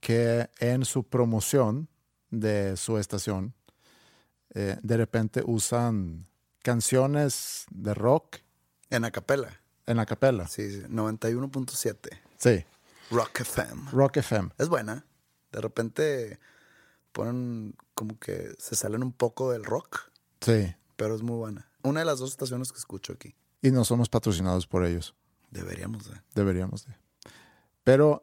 [0.00, 1.88] Que en su promoción
[2.30, 3.54] de su estación,
[4.54, 6.26] eh, de repente usan
[6.62, 8.38] canciones de rock
[8.90, 9.60] En acapella.
[9.86, 10.46] en la capela.
[10.48, 11.96] Sí, sí, 91.7.
[12.38, 12.64] Sí,
[13.10, 13.90] Rock FM.
[13.92, 14.50] Rock FM.
[14.58, 15.04] Es buena.
[15.52, 16.38] De repente
[17.12, 20.10] ponen como que se salen un poco del rock,
[20.40, 21.68] Sí, pero es muy buena.
[21.82, 23.34] Una de las dos estaciones que escucho aquí.
[23.62, 25.14] y no somos patrocinados por ellos.
[25.50, 26.20] Deberíamos de.
[26.34, 26.94] Deberíamos de.
[27.84, 28.22] Pero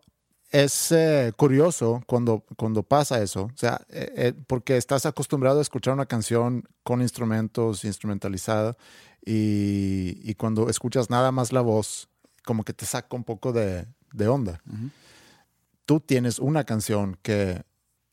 [0.51, 5.61] es eh, curioso cuando, cuando pasa eso, o sea, eh, eh, porque estás acostumbrado a
[5.61, 8.77] escuchar una canción con instrumentos, instrumentalizada,
[9.25, 12.07] y, y cuando escuchas nada más la voz,
[12.45, 14.61] como que te saca un poco de, de onda.
[15.85, 17.63] Tú tienes una canción que,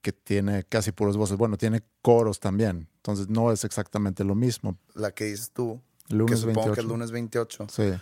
[0.03, 4.77] que tiene casi puras voces, bueno, tiene coros también, entonces no es exactamente lo mismo.
[4.95, 5.81] La que dices tú.
[6.09, 6.75] Lunes que supongo 28.
[6.75, 7.67] que es lunes 28.
[7.71, 7.93] Sí.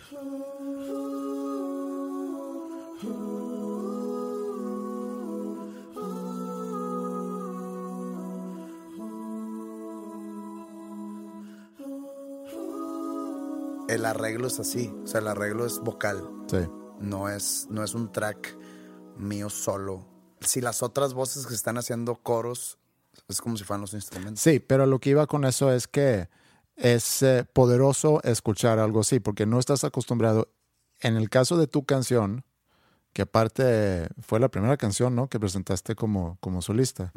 [13.93, 14.93] El arreglo es así.
[15.03, 16.27] O sea, el arreglo es vocal.
[16.47, 16.57] Sí.
[16.99, 18.57] No es, no es un track
[19.17, 20.07] mío solo.
[20.41, 22.77] Si las otras voces que están haciendo coros
[23.27, 24.41] es como si fueran los instrumentos.
[24.41, 26.29] Sí, pero lo que iba con eso es que
[26.75, 30.49] es eh, poderoso escuchar algo así, porque no estás acostumbrado.
[30.99, 32.43] En el caso de tu canción,
[33.13, 35.27] que aparte fue la primera canción ¿no?
[35.29, 37.13] que presentaste como, como solista,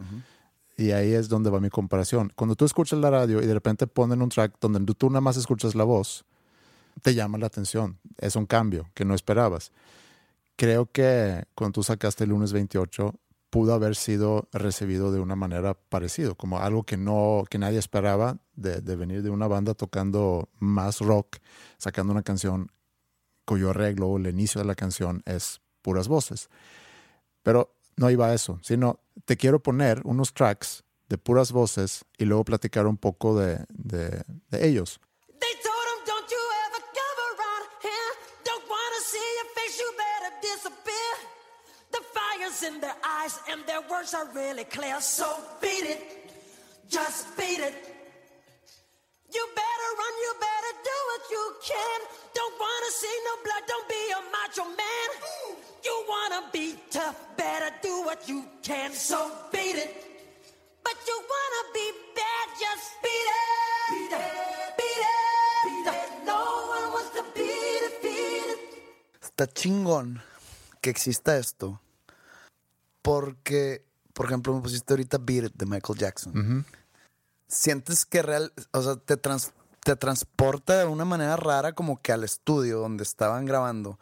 [0.77, 2.31] y ahí es donde va mi comparación.
[2.37, 5.23] Cuando tú escuchas la radio y de repente ponen un track donde tú- tú nada
[5.23, 6.27] más escuchas la voz,
[7.03, 7.99] te llama la atención.
[8.19, 9.73] Es un cambio que no esperabas.
[10.57, 13.15] Creo que cuando tú sacaste el lunes 28,
[13.51, 18.39] pudo haber sido recibido de una manera parecida, como algo que no, que nadie esperaba
[18.55, 21.39] de, de venir de una banda tocando más rock,
[21.79, 22.71] sacando una canción
[23.45, 26.49] cuyo arreglo o el inicio de la canción es puras voces.
[27.43, 32.25] Pero no iba a eso, sino te quiero poner unos tracks de puras voces y
[32.25, 35.01] luego platicar un poco de, de- de ellos.
[43.27, 45.01] Eyes and their words are really clear.
[45.01, 45.27] So
[45.61, 46.03] beat it,
[46.89, 47.75] just beat it.
[49.35, 51.99] You better run, you better do what you can.
[52.35, 55.09] Don't wanna see no blood, don't be a macho man.
[55.85, 58.93] You wanna be tough, better do what you can.
[58.93, 59.93] So beat it.
[60.85, 64.11] But you wanna be bad, just beat it.
[64.11, 64.47] Beat it.
[69.21, 70.23] Está chingón
[70.81, 71.79] que exista esto.
[73.07, 76.67] Porque, por ejemplo, me pusiste ahorita Beat It de Michael Jackson.
[77.47, 79.53] Sientes que real, o sea, te, trans-
[79.85, 84.01] te transporta de una manera rara como que al estudio donde estaban grabando.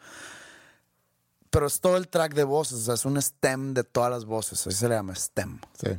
[1.51, 4.25] Pero es todo el track de voces, o sea, es un stem de todas las
[4.25, 5.59] voces, así se le llama stem.
[5.79, 5.89] Sí.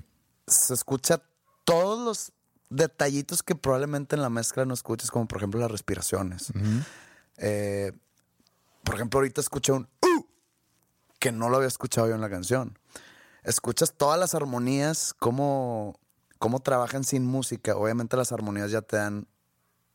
[0.48, 1.22] se escucha
[1.64, 2.32] todos los
[2.68, 6.52] detallitos que probablemente en la mezcla no escuches, como por ejemplo las respiraciones.
[7.36, 7.92] Eh,
[8.82, 9.88] por ejemplo, ahorita escuché un
[11.26, 12.78] que no lo había escuchado yo en la canción.
[13.42, 15.98] Escuchas todas las armonías, cómo,
[16.38, 17.74] cómo trabajan sin música.
[17.74, 19.26] Obviamente las armonías ya te dan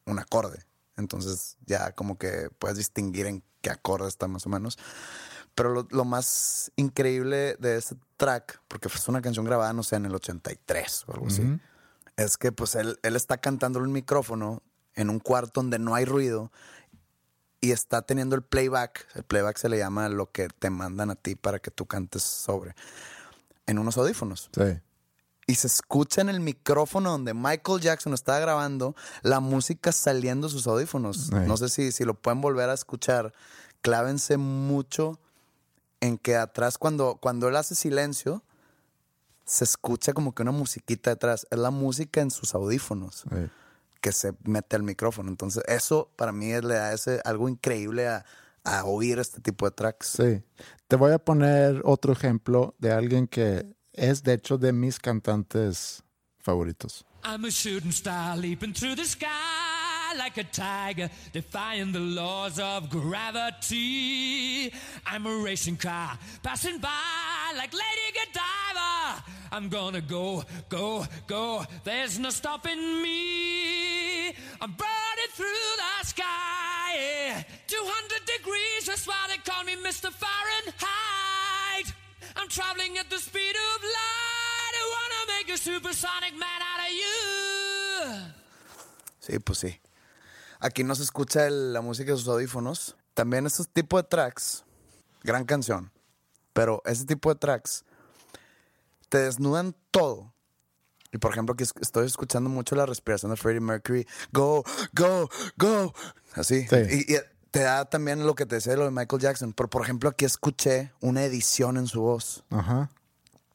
[0.06, 0.66] un acorde.
[0.98, 4.78] Entonces ya como que puedes distinguir en qué acorde está más o menos.
[5.56, 9.96] Pero lo, lo más increíble de este track, porque fue una canción grabada, no sé,
[9.96, 11.44] en el 83 o algo así,
[12.18, 14.64] es que pues él, él está cantando en un micrófono
[14.96, 16.52] en un cuarto donde no hay ruido
[17.62, 19.08] y está teniendo el playback.
[19.16, 22.24] El playback se le llama lo que te mandan a ti para que tú cantes
[22.24, 22.76] sobre,
[23.68, 24.80] en unos audífonos Sí.
[25.48, 30.54] y se escucha en el micrófono donde Michael Jackson estaba grabando la música saliendo de
[30.54, 31.28] sus audífonos.
[31.28, 31.36] Sí.
[31.48, 33.34] No sé si, si lo pueden volver a escuchar.
[33.82, 35.20] Clávense mucho
[36.02, 38.44] en que atrás, cuando, cuando él hace silencio,
[39.46, 41.46] se escucha como que una musiquita detrás.
[41.52, 43.50] Es la música en sus audífonos Sí.
[44.02, 45.30] Que se mete al micrófono.
[45.30, 48.26] Entonces, eso para mí le da ese, algo increíble a,
[48.64, 50.08] a oír este tipo de tracks.
[50.18, 50.44] Sí.
[50.88, 56.04] Te voy a poner otro ejemplo de alguien que es de hecho de mis cantantes
[56.40, 57.06] favoritos.
[57.24, 59.71] I'm a shooting star leaping through the sky
[60.18, 64.74] like a tiger, defying the laws of gravity.
[65.06, 66.90] I'm a racing car passing by
[67.58, 69.24] like Lady Godiva.
[69.52, 71.66] I'm gonna go, go, go.
[71.84, 74.30] There's no stopping me.
[74.62, 76.96] I'm burning through the sky.
[76.96, 77.44] yeah.
[77.68, 80.10] 200 degrees, that's why they call me Mr.
[80.12, 81.94] Fahrenheit.
[82.36, 84.74] I'm traveling at the speed of light.
[84.82, 88.32] I wanna make a supersonic man out of you.
[89.20, 89.81] Sí, pues sí.
[90.62, 92.96] Aquí no se escucha el- la música de sus audífonos.
[93.14, 94.64] También estos tipos de tracks
[95.24, 95.92] gran canción.
[96.54, 97.84] Pero ese tipo de tracks
[99.10, 100.34] te desnudan todo.
[101.12, 104.08] Y por ejemplo, aquí es- estoy escuchando mucho la respiración de Freddie Mercury.
[104.32, 105.94] Go, go, go.
[106.34, 106.66] Así.
[106.68, 106.76] Sí.
[107.08, 107.18] Y, y
[107.52, 109.54] te da también lo que te decía de lo de Michael Jackson.
[109.54, 112.44] Pero por ejemplo, aquí escuché una edición en su voz.
[112.50, 112.90] Ajá.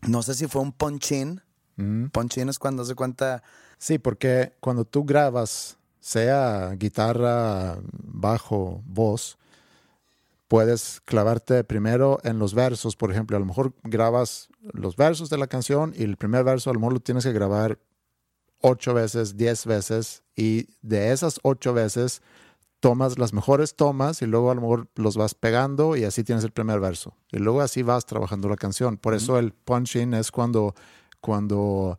[0.03, 1.41] No sé si fue un punch-in.
[1.77, 2.07] Mm.
[2.09, 3.43] Punch-in es cuando se cuenta.
[3.79, 5.76] Sí, porque cuando tú grabas,
[6.07, 9.39] sea guitarra, bajo, voz,
[10.47, 12.95] puedes clavarte primero en los versos.
[12.95, 16.71] Por ejemplo, a lo mejor grabas los versos de la canción y el primer verso
[16.71, 17.81] a lo mejor lo tienes que grabar
[18.61, 22.23] ocho veces, diez veces y de esas ocho veces
[22.79, 26.45] tomas las mejores tomas y luego a lo mejor los vas pegando y así tienes
[26.45, 27.17] el primer verso.
[27.33, 28.97] Y luego así vas trabajando la canción.
[28.97, 30.77] Por eso el punching es cuando,
[31.21, 31.99] cuando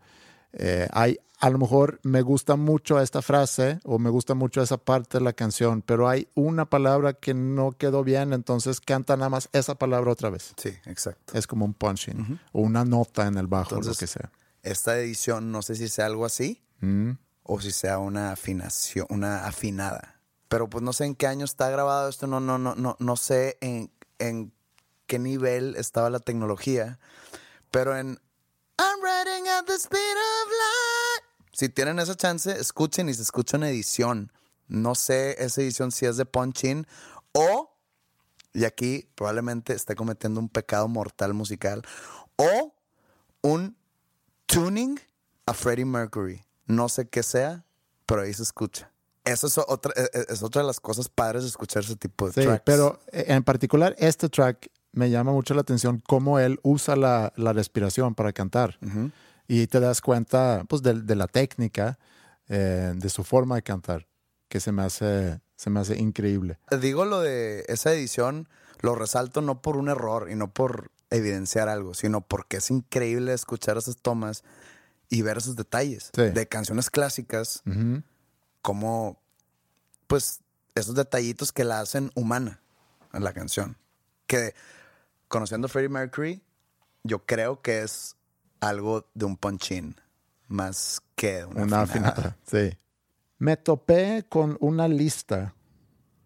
[0.53, 4.77] eh, hay, a lo mejor me gusta mucho esta frase o me gusta mucho esa
[4.77, 9.29] parte de la canción, pero hay una palabra que no quedó bien, entonces canta nada
[9.29, 10.53] más esa palabra otra vez.
[10.57, 11.37] Sí, exacto.
[11.37, 14.31] Es como un punching o una nota en el bajo, Entonces, lo que sea.
[14.63, 17.11] Esta edición, no sé si sea algo así Mm.
[17.43, 20.19] o si sea una afinación, una afinada.
[20.47, 23.15] Pero pues no sé en qué año está grabado esto, no, no, no, no, no
[23.17, 24.53] sé en, en
[25.07, 26.99] qué nivel estaba la tecnología.
[27.71, 28.19] Pero en
[28.79, 31.23] I'm riding at the speed of light.
[31.57, 34.31] Si tienen esa chance, escuchen y se escucha una edición.
[34.67, 36.85] No sé esa edición si es de Punch-In
[37.31, 37.73] o,
[38.53, 41.81] y aquí probablemente esté cometiendo un pecado mortal musical,
[42.35, 42.75] o
[43.41, 43.75] un
[44.45, 44.99] tuning
[45.47, 46.43] a Freddie Mercury.
[46.67, 47.65] No sé qué sea,
[48.05, 48.91] pero ahí se escucha.
[49.25, 52.33] Eso es otra, es- es otra de las cosas padres de escuchar ese tipo de
[52.33, 52.61] Sí, tracks.
[52.65, 57.33] pero eh, en particular este track me llama mucho la atención cómo él usa la,
[57.35, 58.77] la respiración para cantar.
[59.47, 61.97] Y te das cuenta pues, de, de la técnica,
[62.49, 64.07] eh, de su forma de cantar,
[64.49, 66.59] que se me hace, se me hace increíble.
[66.81, 68.49] Digo lo de esa edición,
[68.81, 73.31] lo resalto no por un error y no por evidenciar algo, sino porque es increíble
[73.33, 74.43] escuchar esas tomas
[75.09, 76.23] y ver esos detalles Sí.
[76.31, 77.63] de canciones clásicas,
[78.61, 79.21] como
[80.07, 80.41] pues
[80.75, 82.59] esos detallitos que la hacen humana
[83.13, 83.77] en la canción.
[84.25, 84.53] Que
[85.29, 86.41] conociendo a Freddie Mercury,
[87.03, 88.16] yo creo que es
[88.59, 89.95] algo de un punch-in
[90.47, 92.09] más que una, Una afinada.
[92.11, 92.77] afinada, sí.
[93.37, 95.53] Me topé con una lista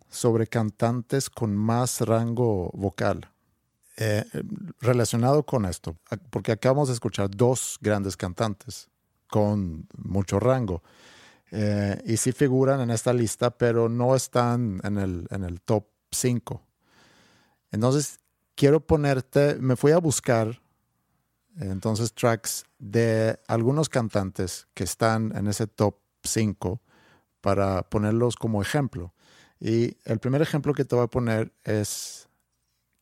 [0.10, 3.30] sobre cantantes con más rango vocal.
[3.98, 4.24] Eh,
[4.80, 5.98] relacionado con esto,
[6.30, 8.90] porque acabamos de escuchar dos grandes cantantes
[9.28, 10.82] con mucho rango.
[11.52, 15.86] Eh, y sí figuran en esta lista, pero no están en el, en el top
[16.12, 16.62] 5.
[17.72, 18.20] Entonces,
[18.56, 20.62] quiero ponerte, me fui a buscar
[21.60, 26.82] entonces tracks de algunos cantantes que están en ese top 5
[27.42, 29.14] para ponerlos como ejemplo.
[29.60, 32.30] Y el primer ejemplo que te voy a poner es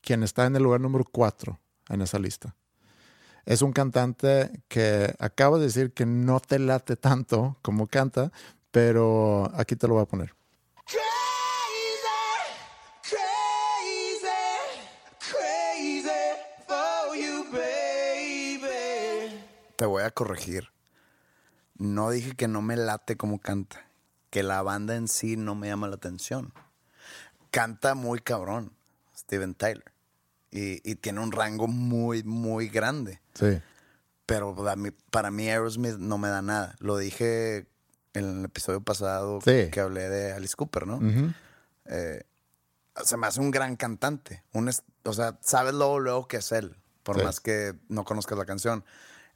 [0.02, 2.56] quien está en el lugar número 4 en esa lista.
[3.46, 8.32] Es un cantante que acabo de decir que no te late tanto como canta,
[8.72, 10.39] pero aquí te lo voy a poner.
[19.80, 20.74] Te voy a corregir.
[21.78, 23.86] No dije que no me late como canta.
[24.30, 26.52] Que la banda en sí no me llama la atención.
[27.50, 28.74] Canta muy cabrón,
[29.18, 29.86] Steven Tyler.
[30.52, 33.22] Y, y tiene un rango muy, muy grande.
[33.36, 33.62] Sí.
[34.26, 36.76] Pero para mí, para mí Aerosmith no me da nada.
[36.80, 37.66] Lo dije
[38.14, 39.70] en el episodio pasado Sí.
[39.72, 41.00] que hablé de Alice Cooper, ¿no?
[41.86, 42.24] Eh,
[43.02, 44.44] se me hace un gran cantante.
[44.52, 44.70] Un
[45.06, 47.24] o sea, sabes luego, luego que es él, por Sí.
[47.24, 48.84] más que no conozcas la canción.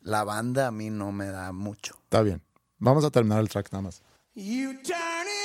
[0.03, 1.95] La banda a mí no me da mucho.
[2.03, 2.41] Está bien.
[2.77, 4.03] Vamos a terminar el track nada más.
[4.35, 5.42] You turn it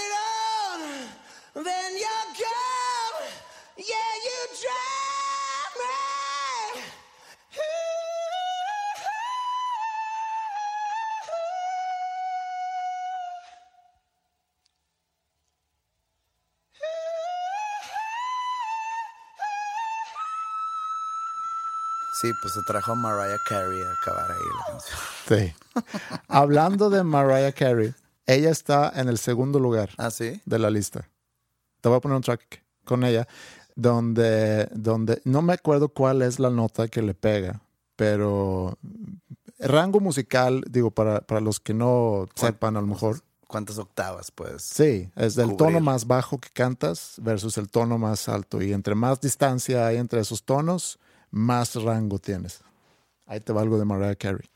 [22.21, 24.99] Sí, pues se trajo a Mariah Carey a acabar ahí la canción.
[25.29, 25.55] Sí.
[26.29, 27.95] Hablando de Mariah Carey,
[28.27, 30.41] ella está en el segundo lugar ¿Ah, sí?
[30.45, 31.09] de la lista.
[31.81, 33.29] Te voy a poner un track con ella
[33.77, 37.61] donde, donde no me acuerdo cuál es la nota que le pega,
[37.95, 38.77] pero
[39.61, 44.63] rango musical, digo, para, para los que no sepan a lo mejor, ¿Cuántas octavas, pues?
[44.63, 45.59] sí, es del Cubrir.
[45.59, 48.61] tono más bajo que cantas versus el tono más alto.
[48.61, 50.99] Y entre más distancia hay entre esos tonos,
[51.31, 52.61] más rango tienes.
[53.27, 54.49] Ahí te va algo de Mariah Carey.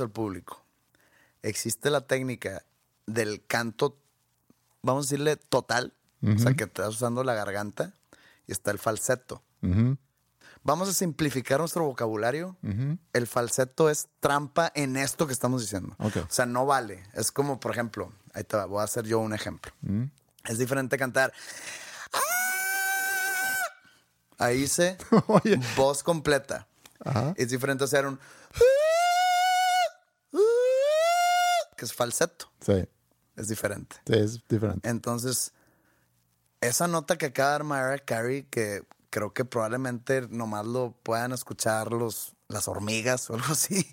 [0.00, 0.62] Al público.
[1.42, 2.64] Existe la técnica
[3.06, 3.98] del canto,
[4.82, 5.92] vamos a decirle total,
[6.22, 7.92] o sea, que estás usando la garganta,
[8.46, 9.42] y está el falseto.
[10.62, 12.56] Vamos a simplificar nuestro vocabulario.
[13.12, 15.94] El falseto es trampa en esto que estamos diciendo.
[15.98, 16.16] Ok.
[16.16, 17.02] O sea, no vale.
[17.12, 19.72] Es como, por ejemplo, ahí te va, voy a hacer yo un ejemplo.
[20.44, 21.32] Es diferente cantar.
[24.38, 24.96] Ahí hice
[25.76, 26.66] voz completa.
[27.04, 27.34] Ajá.
[27.36, 28.18] Es diferente hacer un.
[31.76, 32.50] Que es falseto.
[32.60, 32.86] Sí,
[33.36, 33.96] Es diferente.
[34.06, 34.88] sí, es diferente.
[34.88, 35.52] Entonces,
[36.60, 41.32] esa nota que acaba de dar Mariah Carey, que creo que probablemente nomás lo puedan
[41.32, 43.92] escuchar los, las hormigas o algo así.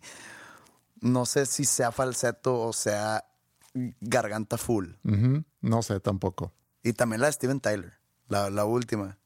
[1.00, 3.26] No sé si sea falseto o sea
[4.02, 4.90] garganta full.
[5.62, 6.52] No sé tampoco.
[6.84, 7.94] Y también la de Steven Tyler,
[8.28, 9.18] la, la última.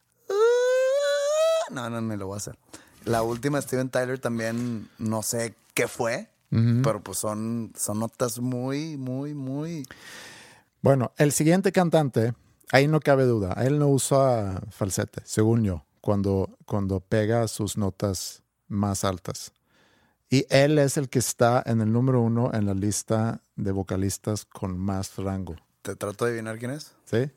[1.71, 2.57] No, no, no lo voy a hacer.
[3.05, 8.39] La última de Steven Tyler también no sé qué fue, pero pues son, son notas
[8.39, 9.85] muy, muy, muy...
[10.81, 12.33] Bueno, el siguiente cantante,
[12.71, 18.43] ahí no cabe duda, él no usa falsete, según yo, cuando, cuando pega sus notas
[18.67, 19.51] más altas.
[20.29, 24.45] Y él es el que está en el número uno en la lista de vocalistas
[24.45, 25.55] con más rango.
[25.81, 26.95] ¿Te trato de adivinar quién es?
[27.05, 27.31] ¿Sí?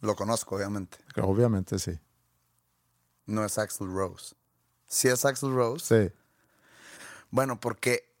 [0.00, 0.98] Lo conozco, obviamente.
[1.20, 1.98] Obviamente sí.
[3.26, 4.34] No es Axl Rose.
[4.86, 6.08] Sí es Axl Rose.
[6.08, 6.14] Sí.
[7.30, 8.12] Bueno, porque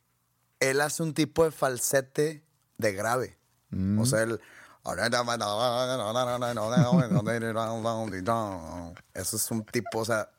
[0.60, 2.44] él hace un tipo de falsete
[2.78, 3.38] de grave.
[3.98, 4.40] O sea, él...
[9.14, 10.30] Eso es un tipo, o sea...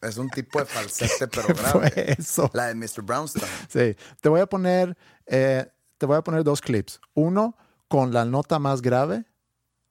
[0.00, 2.14] Es un tipo de falsete, pero ¿Qué grave.
[2.18, 2.50] eso?
[2.54, 3.02] La de Mr.
[3.02, 3.46] Brownstone.
[3.68, 3.96] Sí.
[4.20, 4.96] Te voy a poner,
[5.26, 7.00] eh, te voy a poner dos clips.
[7.14, 7.56] Uno
[7.86, 9.24] con la nota más grave.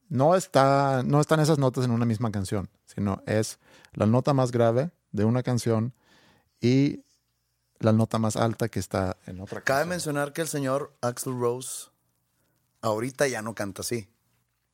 [0.09, 3.59] No, está, no están esas notas en una misma canción, sino es
[3.93, 5.93] la nota más grave de una canción
[6.59, 7.05] y
[7.81, 9.89] la nota más alta que está en otra Cabe canción.
[9.89, 11.89] mencionar que el señor Axl Rose
[12.81, 14.09] ahorita ya no canta así.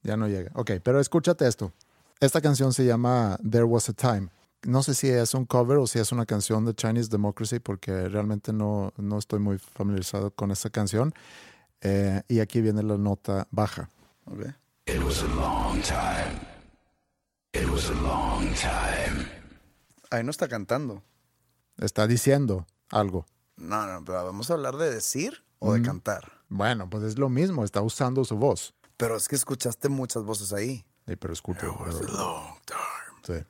[0.04, 0.52] Ya no llega.
[0.54, 1.74] Ok, pero escúchate esto.
[2.20, 4.30] Esta canción se llama There Was a Time.
[4.64, 8.10] No sé si es un cover o si es una canción de Chinese Democracy porque
[8.10, 11.14] realmente no, no estoy muy familiarizado con esa canción.
[11.82, 13.90] Eh, y aquí viene la nota baja.
[14.26, 14.48] Ok.
[20.10, 21.04] Ahí no está cantando.
[21.78, 23.26] Está diciendo algo.
[23.56, 26.44] No, no, pero vamos a hablar de decir o de cantar.
[26.50, 28.74] Bueno, pues es lo mismo, está usando su voz.
[28.98, 30.86] Pero es que escuchaste muchas voces ahí.
[31.08, 31.34] Sí, pero.
[31.46, 33.46] Long time.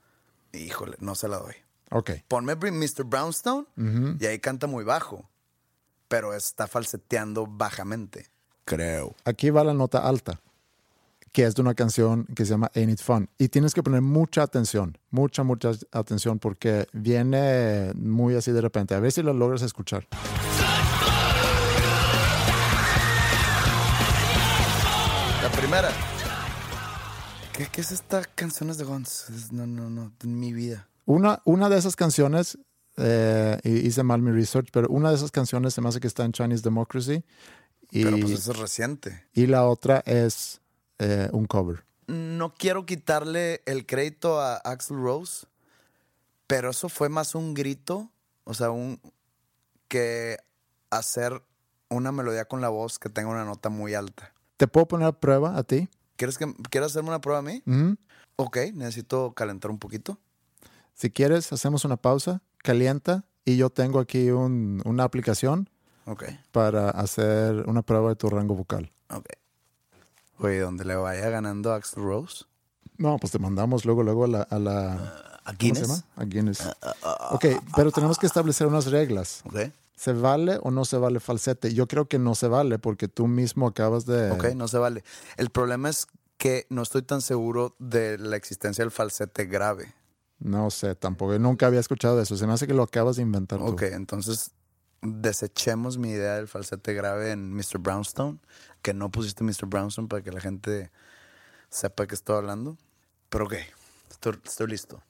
[0.54, 0.60] Sí.
[0.60, 1.56] Híjole, no se la doy.
[1.92, 2.12] Ok.
[2.28, 3.04] Ponme Mr.
[3.06, 3.68] Brownstone
[4.20, 5.30] y ahí canta muy bajo.
[6.08, 8.30] Pero está falseteando bajamente.
[8.66, 9.16] Creo.
[9.24, 10.42] Aquí va la nota alta,
[11.38, 13.30] que es de una canción que se llama Ain't It Fun.
[13.38, 18.96] Y tienes que poner mucha atención, mucha, mucha atención, porque viene muy así de repente.
[18.96, 20.08] A ver si lo logras escuchar.
[25.44, 25.90] La primera.
[27.54, 29.28] ¿Qué, qué es esta canciones de Guns?
[29.52, 30.88] No, no, no, en mi vida.
[31.06, 32.58] Una, una de esas canciones,
[32.98, 36.26] eh, hice mal mi research, pero una de esas canciones se me hace que está
[36.26, 37.24] en Chinese Democracy.
[37.92, 39.28] Y, Pero pues eso es reciente.
[39.34, 40.62] y la otra es
[41.00, 41.84] eh, un cover.
[42.08, 45.48] No quiero quitarle el crédito a Axl Rose,
[46.48, 48.10] pero eso fue más un grito,
[48.45, 49.00] o sea, un
[49.88, 50.38] que
[50.89, 51.41] hacer
[51.89, 54.34] una melodía con la voz que tenga una nota muy alta.
[54.58, 55.89] ¿Te puedo poner a prueba a ti?
[56.16, 57.64] ¿Quieres, que, ¿quieres hacerme una prueba a mí?
[58.38, 60.18] Ok, necesito calentar un poquito.
[60.93, 65.70] Si quieres, hacemos una pausa, calienta, y yo tengo aquí un- una aplicación
[66.06, 68.91] Ok, para hacer una prueba de tu rango vocal.
[69.10, 69.26] ok.
[70.40, 72.46] Oye, donde le vaya ganando Axl Rose.
[72.98, 74.42] No, pues te mandamos luego, luego a la...
[74.44, 74.94] A, la,
[75.46, 76.04] ¿A ¿Cómo se llama?
[76.16, 76.62] A Guinness.
[77.32, 79.42] Ok, pero tenemos que establecer unas reglas.
[79.46, 81.74] Ok, ¿Se vale o no se vale falsete?
[81.74, 84.30] Yo creo que no se vale porque tú mismo acabas de...
[84.30, 85.04] ok, no se vale.
[85.38, 86.08] El problema es
[86.38, 89.92] que no estoy tan seguro de la existencia del falsete grave.
[90.40, 91.38] No sé, tampoco.
[91.40, 92.38] Nunca había escuchado eso.
[92.38, 93.66] Se me hace que lo acabas de inventar tú.
[93.66, 94.52] Ok, entonces
[95.02, 97.78] desechemos mi idea del falsete grave en Mr.
[97.80, 98.39] Brownstone,
[98.82, 99.66] que no pusiste Mr.
[99.66, 100.91] Brownstone para que la gente
[101.70, 102.78] sepa que estoy hablando.
[103.30, 103.54] Pero ok,
[104.10, 105.02] estoy, listo.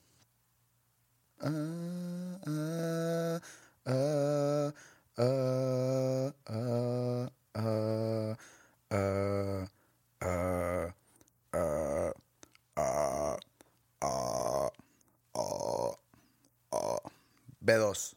[17.60, 18.16] B2.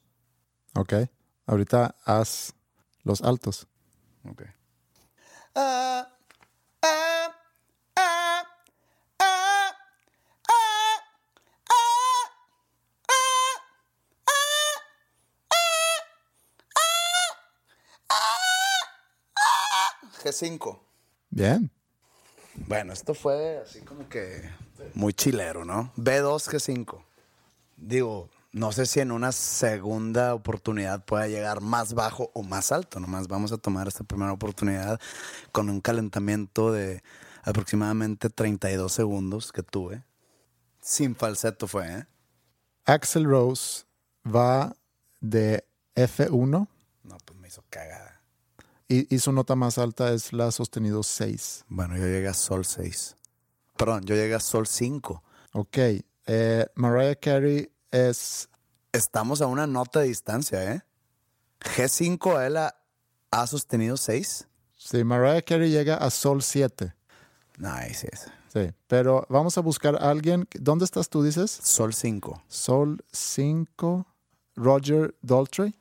[0.76, 0.94] Ok.
[1.52, 2.54] Ahorita haz
[3.04, 3.68] los altos.
[4.24, 4.44] Ok.
[5.54, 6.08] Ah,
[6.82, 7.36] ah,
[7.98, 8.44] ah,
[9.20, 9.76] ah,
[10.50, 11.02] ah,
[19.36, 20.80] ah, G5.
[21.32, 21.70] Bien.
[22.56, 24.50] Bueno, esto fue así como que
[24.94, 25.92] muy chilero, ¿no?
[25.98, 27.04] B2, G5.
[27.76, 33.00] Digo, no sé si en una segunda oportunidad pueda llegar más bajo o más alto.
[33.00, 35.00] Nomás vamos a tomar esta primera oportunidad
[35.52, 37.02] con un calentamiento de
[37.44, 40.04] aproximadamente 32 segundos que tuve.
[40.82, 42.06] Sin falseto fue, ¿eh?
[42.86, 43.86] Axel Rose
[44.26, 44.76] va
[45.20, 45.64] de
[45.96, 46.68] F1
[47.04, 48.22] No, pues me hizo cagada.
[48.88, 51.66] y, y su nota más alta es la sostenido 6.
[51.70, 53.16] Bueno, yo llegué a Sol 6.
[53.78, 55.24] Perdón, yo llegué a Sol 5.
[55.54, 55.78] Ok.
[56.28, 58.50] eh, Mariah Carey es
[58.94, 60.82] Estamos a una nota de distancia, ¿eh?
[61.62, 62.76] G5 a él ha,
[63.32, 64.48] ha sostenido 6.
[64.76, 66.94] Sí, Mariah Carey llega a Sol 7.
[67.58, 68.10] Nice.
[68.52, 70.46] Sí, pero vamos a buscar a alguien.
[70.60, 71.52] ¿Dónde estás tú, dices?
[71.52, 72.44] Sol 5.
[72.50, 74.06] Sol 5.
[74.56, 75.74] Roger Daltrey,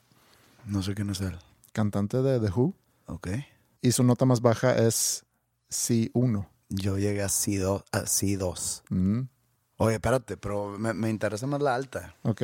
[0.66, 1.36] No sé quién es él.
[1.72, 2.74] cantante de The Who.
[3.06, 3.28] Ok.
[3.82, 5.24] Y su nota más baja es
[5.70, 6.46] Si1.
[6.68, 7.82] Yo llegué a C2.
[7.90, 8.82] A C2.
[8.90, 9.22] Mm,
[9.82, 12.14] Oye, espérate, pero me, me interesa más la alta.
[12.22, 12.42] ok.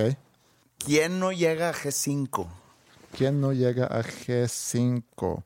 [0.78, 2.47] ¿Quién no llega a G5?
[3.16, 5.43] ¿Quién no llega a G5?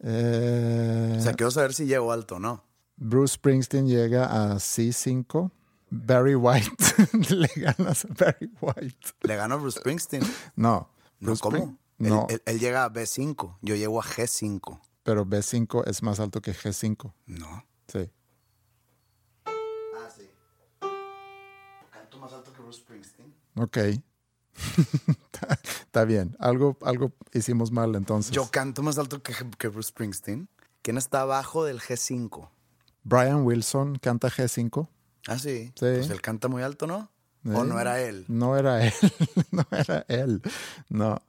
[0.00, 2.64] Eh, O sea, quiero saber si llego alto o no.
[2.96, 5.50] Bruce Springsteen llega a C5.
[5.90, 6.70] Barry White.
[7.34, 9.10] Le ganas a Barry White.
[9.22, 10.22] ¿Le gano a Bruce Springsteen?
[10.56, 10.88] No.
[11.20, 11.56] Bruce ¿cómo?
[11.56, 13.56] Spring- Él- No, Él, él llega a B5.
[13.62, 14.80] Yo llego a G5.
[15.02, 17.12] pero B5 es más alto que G5.
[17.26, 17.64] No.
[17.88, 18.10] Sí.
[23.56, 23.78] Ok.
[25.80, 26.36] Está- bien.
[26.38, 28.32] Algo, algo hicimos mal entonces.
[28.32, 30.48] Yo canto más alto que, que Bruce Springsteen.
[30.82, 32.48] ¿Quién está abajo del G5?
[33.04, 34.88] Brian Wilson canta G5.
[35.28, 35.66] Ah, sí.
[35.66, 35.72] Sí.
[35.76, 37.10] Pues él canta muy alto, ¿no?
[37.46, 38.24] ¿O Eh, no era él?
[38.28, 38.92] No era él.
[39.50, 40.42] no era él.
[40.88, 41.20] No,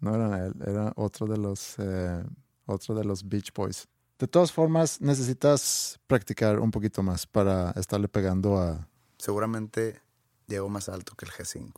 [0.00, 0.54] no era él.
[0.66, 2.24] Era otro de los, eh,
[2.66, 3.88] otro de los Beach Boys.
[4.18, 8.88] De todas formas, necesitas practicar un poquito más para estarle pegando a...
[9.18, 10.00] Seguramente
[10.46, 11.72] llegó más alto que el G5.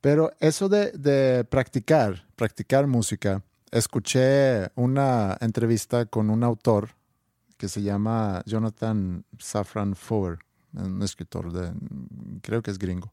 [0.00, 6.90] Pero eso de, de practicar, practicar música, escuché una entrevista con un autor
[7.56, 10.40] que se llama Jonathan Safran Foer,
[10.74, 11.72] un escritor de,
[12.42, 13.12] creo que es gringo.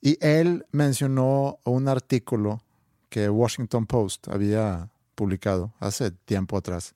[0.00, 2.62] Y él mencionó un artículo
[3.08, 6.94] que Washington Post había publicado hace tiempo atrás,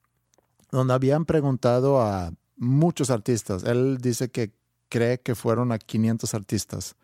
[0.70, 3.64] donde habían preguntado a muchos artistas.
[3.64, 4.52] Él dice que
[4.92, 6.96] cree que fueron a 500 artistas.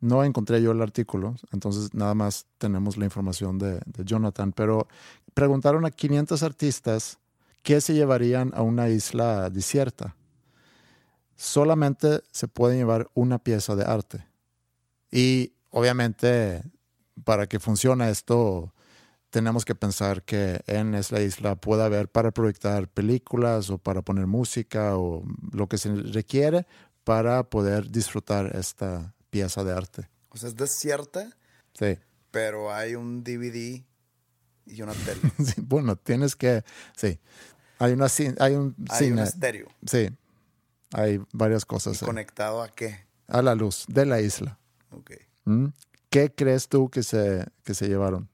[0.00, 4.88] No encontré yo el artículo, entonces nada más tenemos la información de, Jonathan, pero
[5.34, 7.18] preguntaron a 500 artistas
[7.62, 10.16] qué se llevarían a una isla desierta.
[11.36, 14.26] Solamente se puede llevar una pieza de arte.
[15.10, 16.62] Y obviamente
[17.24, 18.72] para que funcione esto,
[19.28, 24.26] tenemos que pensar que en esa isla puede haber para proyectar películas o para poner
[24.26, 25.22] música o
[25.52, 26.66] lo que se requiere
[27.06, 30.10] para poder disfrutar esta pieza de arte.
[30.30, 31.30] O sea, es desierta,
[31.72, 31.96] Sí.
[32.32, 33.84] pero hay un DVD
[34.66, 35.20] y una tele.
[35.54, 36.64] Sí, bueno, tienes que,
[36.96, 37.20] sí.
[37.78, 39.22] Hay, una, hay un hay un cine.
[39.22, 39.68] estéreo.
[39.86, 40.08] Sí.
[40.94, 41.94] Hay varias cosas.
[42.02, 42.06] ¿Y ahí.
[42.06, 43.06] conectado a qué?
[43.28, 44.58] A la luz de la isla.
[44.90, 45.12] Ok.
[45.44, 45.66] ¿Mm?
[46.10, 48.28] ¿Qué crees tú que se, que se llevaron?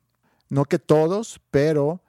[0.48, 2.00] No que todos, pero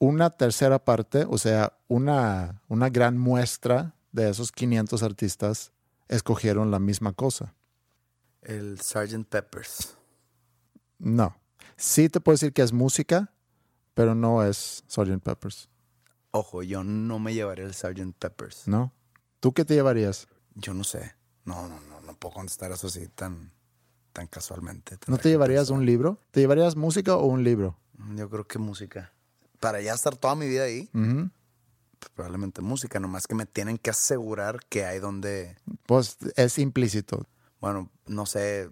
[0.00, 5.72] una tercera parte, o sea, una, una gran muestra de esos 500 artistas
[6.08, 7.54] escogieron la misma cosa.
[8.42, 9.26] El Sgt.
[9.28, 9.96] Peppers.
[10.98, 11.36] No.
[11.76, 13.32] Sí te puedo decir que es música,
[13.94, 15.22] pero no es Sgt.
[15.22, 15.68] Peppers.
[16.32, 18.14] Ojo, yo no me llevaré el Sgt.
[18.18, 18.68] Peppers.
[18.68, 18.92] ¿No?
[19.40, 20.28] ¿Tú qué te llevarías?
[20.54, 21.14] Yo no sé.
[21.44, 23.52] No, no, no, no puedo contestar eso así tan,
[24.12, 24.98] tan casualmente.
[25.06, 25.78] ¿No te llevarías pensar.
[25.78, 26.20] un libro?
[26.30, 27.78] ¿Te llevarías música o un libro?
[28.16, 29.12] Yo creo que música.
[29.58, 31.06] Para ya estar toda mi vida ahí, pues,
[32.14, 33.00] probablemente música.
[33.00, 35.56] Nomás que me tienen que asegurar que hay donde.
[35.86, 37.26] Pues es implícito.
[37.60, 38.70] Bueno, no sé.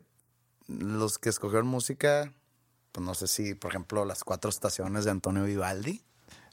[0.67, 2.33] Los que escogieron música,
[2.93, 6.03] pues no sé si, por ejemplo, las cuatro estaciones de Antonio Vivaldi.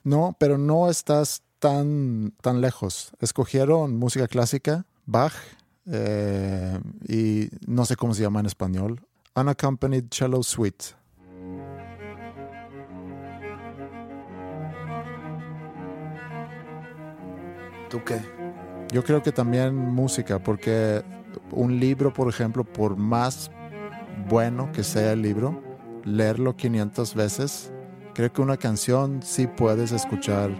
[0.03, 3.11] No, pero no estás tan, tan lejos.
[3.19, 5.33] Escogieron música clásica, Bach,
[5.87, 9.01] eh, y no sé cómo se llama en español,
[9.35, 10.85] Unaccompanied Cello Suite.
[17.95, 18.19] ¿Tú qué?
[18.91, 21.01] Yo creo que también música, porque
[21.51, 23.49] un libro, por ejemplo, por más
[24.27, 25.63] bueno que sea el libro,
[26.03, 27.71] leerlo 500 veces,
[28.13, 30.51] creo que una canción sí puedes escuchar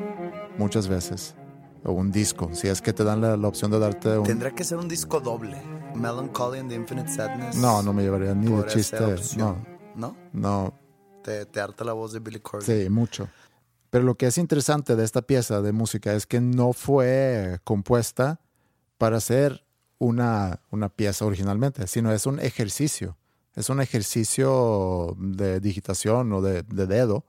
[0.57, 1.36] muchas veces.
[1.83, 4.23] O un disco, si es que te dan la, la opción de darte un...
[4.23, 5.61] Tendría que ser un disco doble.
[5.93, 7.57] Melancholy and the Infinite Sadness.
[7.57, 8.97] No, no me llevaría ni de chiste.
[9.36, 9.57] No.
[9.93, 10.15] ¿No?
[10.31, 10.73] no,
[11.21, 12.65] Te, te harta la voz de Billy Corgan.
[12.65, 13.27] Sí, mucho.
[13.95, 18.41] Pero lo que es interesante de esta pieza de música es que no fue compuesta
[18.97, 19.65] para ser
[19.99, 23.15] una, una pieza originalmente, sino es un ejercicio.
[23.53, 27.23] Es un ejercicio de digitación o de, de dedo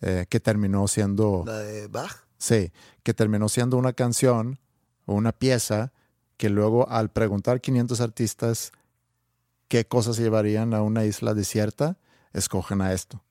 [0.00, 1.44] eh, que terminó siendo...
[1.46, 2.26] La de Bach.
[2.38, 2.72] Sí,
[3.04, 4.58] que terminó siendo una canción
[5.06, 5.92] o una pieza
[6.38, 8.72] que luego al preguntar 500 artistas
[9.68, 11.98] qué cosas llevarían a una isla desierta,
[12.32, 13.22] escogen a esto.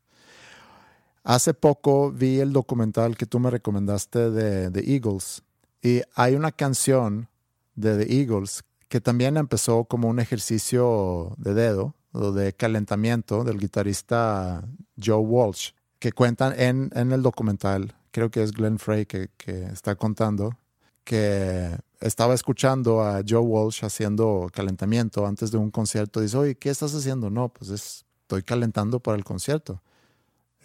[1.28, 5.43] Hace poco vi el documental que tú me recomendaste de The Eagles
[5.82, 7.28] y hay una canción
[7.75, 13.59] de The Eagles que también empezó como un ejercicio de dedo o de calentamiento del
[13.59, 14.63] guitarrista
[15.03, 19.65] Joe Walsh, que cuentan en, en el documental, creo que es Glenn Frey que, que
[19.65, 20.57] está contando,
[21.03, 26.21] que estaba escuchando a Joe Walsh haciendo calentamiento antes de un concierto.
[26.21, 27.30] Dice, oye, ¿qué estás haciendo?
[27.30, 29.82] No, pues es- estoy calentando para el concierto.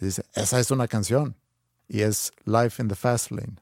[0.03, 1.37] Y dice, esa es una canción.
[1.87, 3.55] Y es Life in the Fast Lane.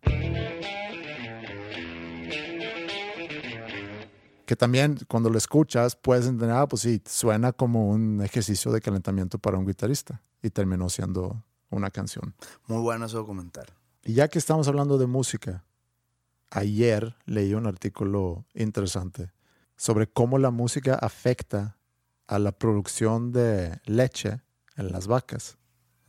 [4.47, 8.81] Que también cuando lo escuchas puedes entender, ah, pues sí, suena como un ejercicio de
[8.81, 10.23] calentamiento para un guitarrista.
[10.41, 12.33] Y terminó siendo una canción.
[12.65, 13.67] Muy bueno ese documental.
[14.03, 15.63] Y ya que estamos hablando de música,
[16.49, 19.31] ayer leí un artículo interesante
[19.75, 21.77] sobre cómo la música afecta
[22.25, 24.41] a la producción de leche
[24.75, 25.59] en las vacas.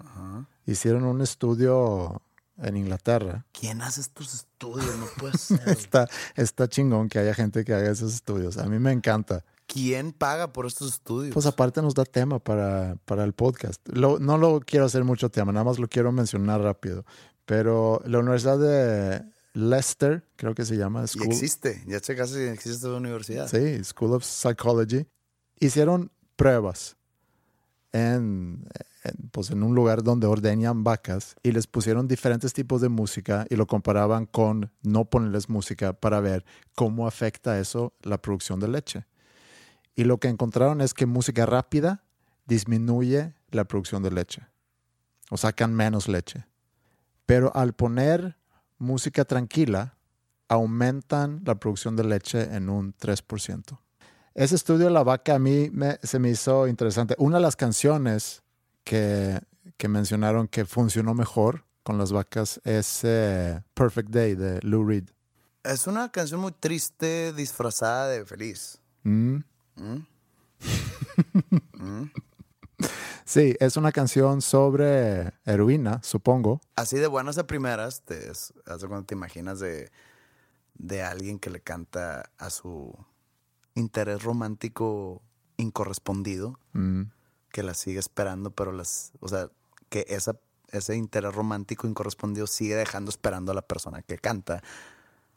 [0.05, 0.46] Ajá.
[0.66, 2.22] Hicieron un estudio
[2.59, 3.44] en Inglaterra.
[3.53, 4.96] ¿Quién hace estos estudios?
[4.98, 5.61] No puede ser.
[5.68, 8.59] Está, está chingón que haya gente que haga esos estudios.
[8.59, 9.44] A mí me encanta.
[9.66, 11.32] ¿Quién paga por estos estudios?
[11.32, 13.80] Pues aparte nos da tema para, para el podcast.
[13.88, 17.05] Lo- no lo quiero hacer mucho tema, nada más lo quiero mencionar rápido.
[17.46, 19.24] Pero la Universidad de
[19.55, 21.05] Leicester, creo que se llama.
[21.05, 21.82] y School, existe.
[21.86, 23.48] Ya checaste si existe esta universidad.
[23.48, 25.07] Sí, School of Psychology.
[25.59, 26.96] Hicieron pruebas
[27.92, 28.66] en,
[29.30, 33.57] pues en un lugar donde ordeñan vacas y les pusieron diferentes tipos de música y
[33.57, 36.44] lo comparaban con no ponerles música para ver
[36.74, 39.07] cómo afecta eso la producción de leche.
[39.94, 42.05] Y lo que encontraron es que música rápida
[42.46, 44.42] disminuye la producción de leche
[45.30, 46.46] o sacan menos leche.
[47.26, 48.36] Pero al poner
[48.78, 49.96] música tranquila,
[50.48, 53.78] aumentan la producción de leche en un 3%.
[54.34, 55.70] Ese estudio de la vaca a mí
[56.03, 57.14] se me hizo interesante.
[57.18, 58.42] Una de las canciones
[58.85, 59.41] que,
[59.76, 65.09] que mencionaron que funcionó mejor con las vacas es eh, Perfect Day de Lou Reed.
[65.64, 68.80] Es una canción muy triste disfrazada de feliz.
[69.05, 69.39] Mm.
[69.76, 69.97] ¿Mm?
[73.24, 76.61] Sí, es una canción sobre heroína, supongo.
[76.76, 79.91] Así de buenas a primeras, te, es, de cuenta, te imaginas de,
[80.74, 82.95] de alguien que le canta a su
[83.74, 85.22] interés romántico
[85.57, 87.03] incorrespondido, Mm.
[87.53, 89.48] Que la sigue esperando, pero las, o sea,
[89.88, 90.36] que esa,
[90.68, 94.62] ese interés romántico incorrespondido sigue dejando esperando a la persona que canta,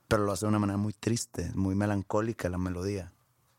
[0.07, 3.11] pero lo hace de una manera muy triste, muy melancólica la melodía.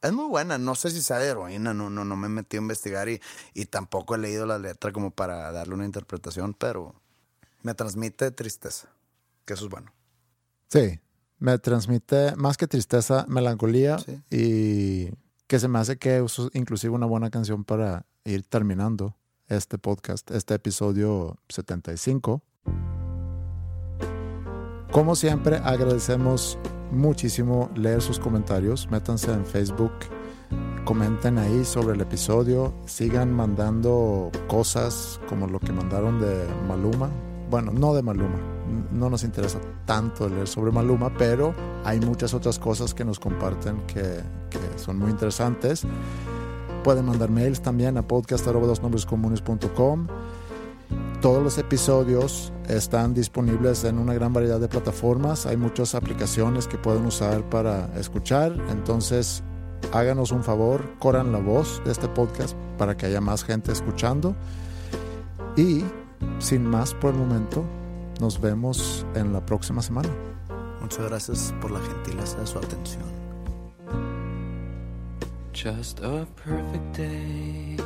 [0.02, 2.60] Es muy buena, no sé si sea de heroína, no, no, no me he metido
[2.60, 3.20] a investigar y,
[3.54, 6.94] y tampoco he leído la letra como para darle una interpretación, pero
[7.62, 8.88] me transmite tristeza,
[9.44, 9.92] que eso es bueno.
[10.68, 11.00] Sí,
[11.38, 14.22] me transmite más que tristeza, melancolía Sí.
[14.30, 15.10] y
[15.46, 19.16] que se me hace que es inclusive una buena canción para ir terminando
[19.48, 22.42] este podcast, este episodio 75.
[24.90, 26.58] Como siempre, agradecemos
[26.90, 28.90] muchísimo leer sus comentarios.
[28.90, 29.92] Métanse en Facebook,
[30.84, 37.10] comenten ahí sobre el episodio, sigan mandando cosas como lo que mandaron de Maluma.
[37.50, 38.38] Bueno, no de Maluma,
[38.92, 43.86] no nos interesa tanto leer sobre Maluma, pero hay muchas otras cosas que nos comparten
[43.86, 44.20] que,
[44.50, 45.84] que son muy interesantes.
[46.82, 50.06] Pueden mandar mails también a podcast.com.
[51.20, 55.46] Todos los episodios están disponibles en una gran variedad de plataformas.
[55.46, 58.56] Hay muchas aplicaciones que pueden usar para escuchar.
[58.70, 59.42] Entonces,
[59.92, 64.36] háganos un favor, corran la voz de este podcast para que haya más gente escuchando.
[65.56, 65.84] Y
[66.38, 67.64] sin más por el momento,
[68.20, 70.08] nos vemos en la próxima semana.
[70.80, 73.02] Muchas gracias por la gentileza de su atención.
[75.52, 77.76] Just a perfect day.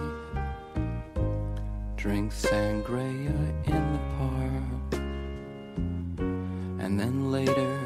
[1.96, 3.32] Drink sangria
[3.66, 5.00] in the park.
[6.80, 7.78] And then later,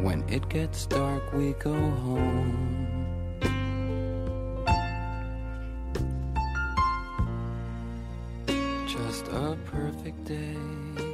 [0.00, 2.63] when it gets dark, we go home.
[8.96, 11.13] just a perfect day.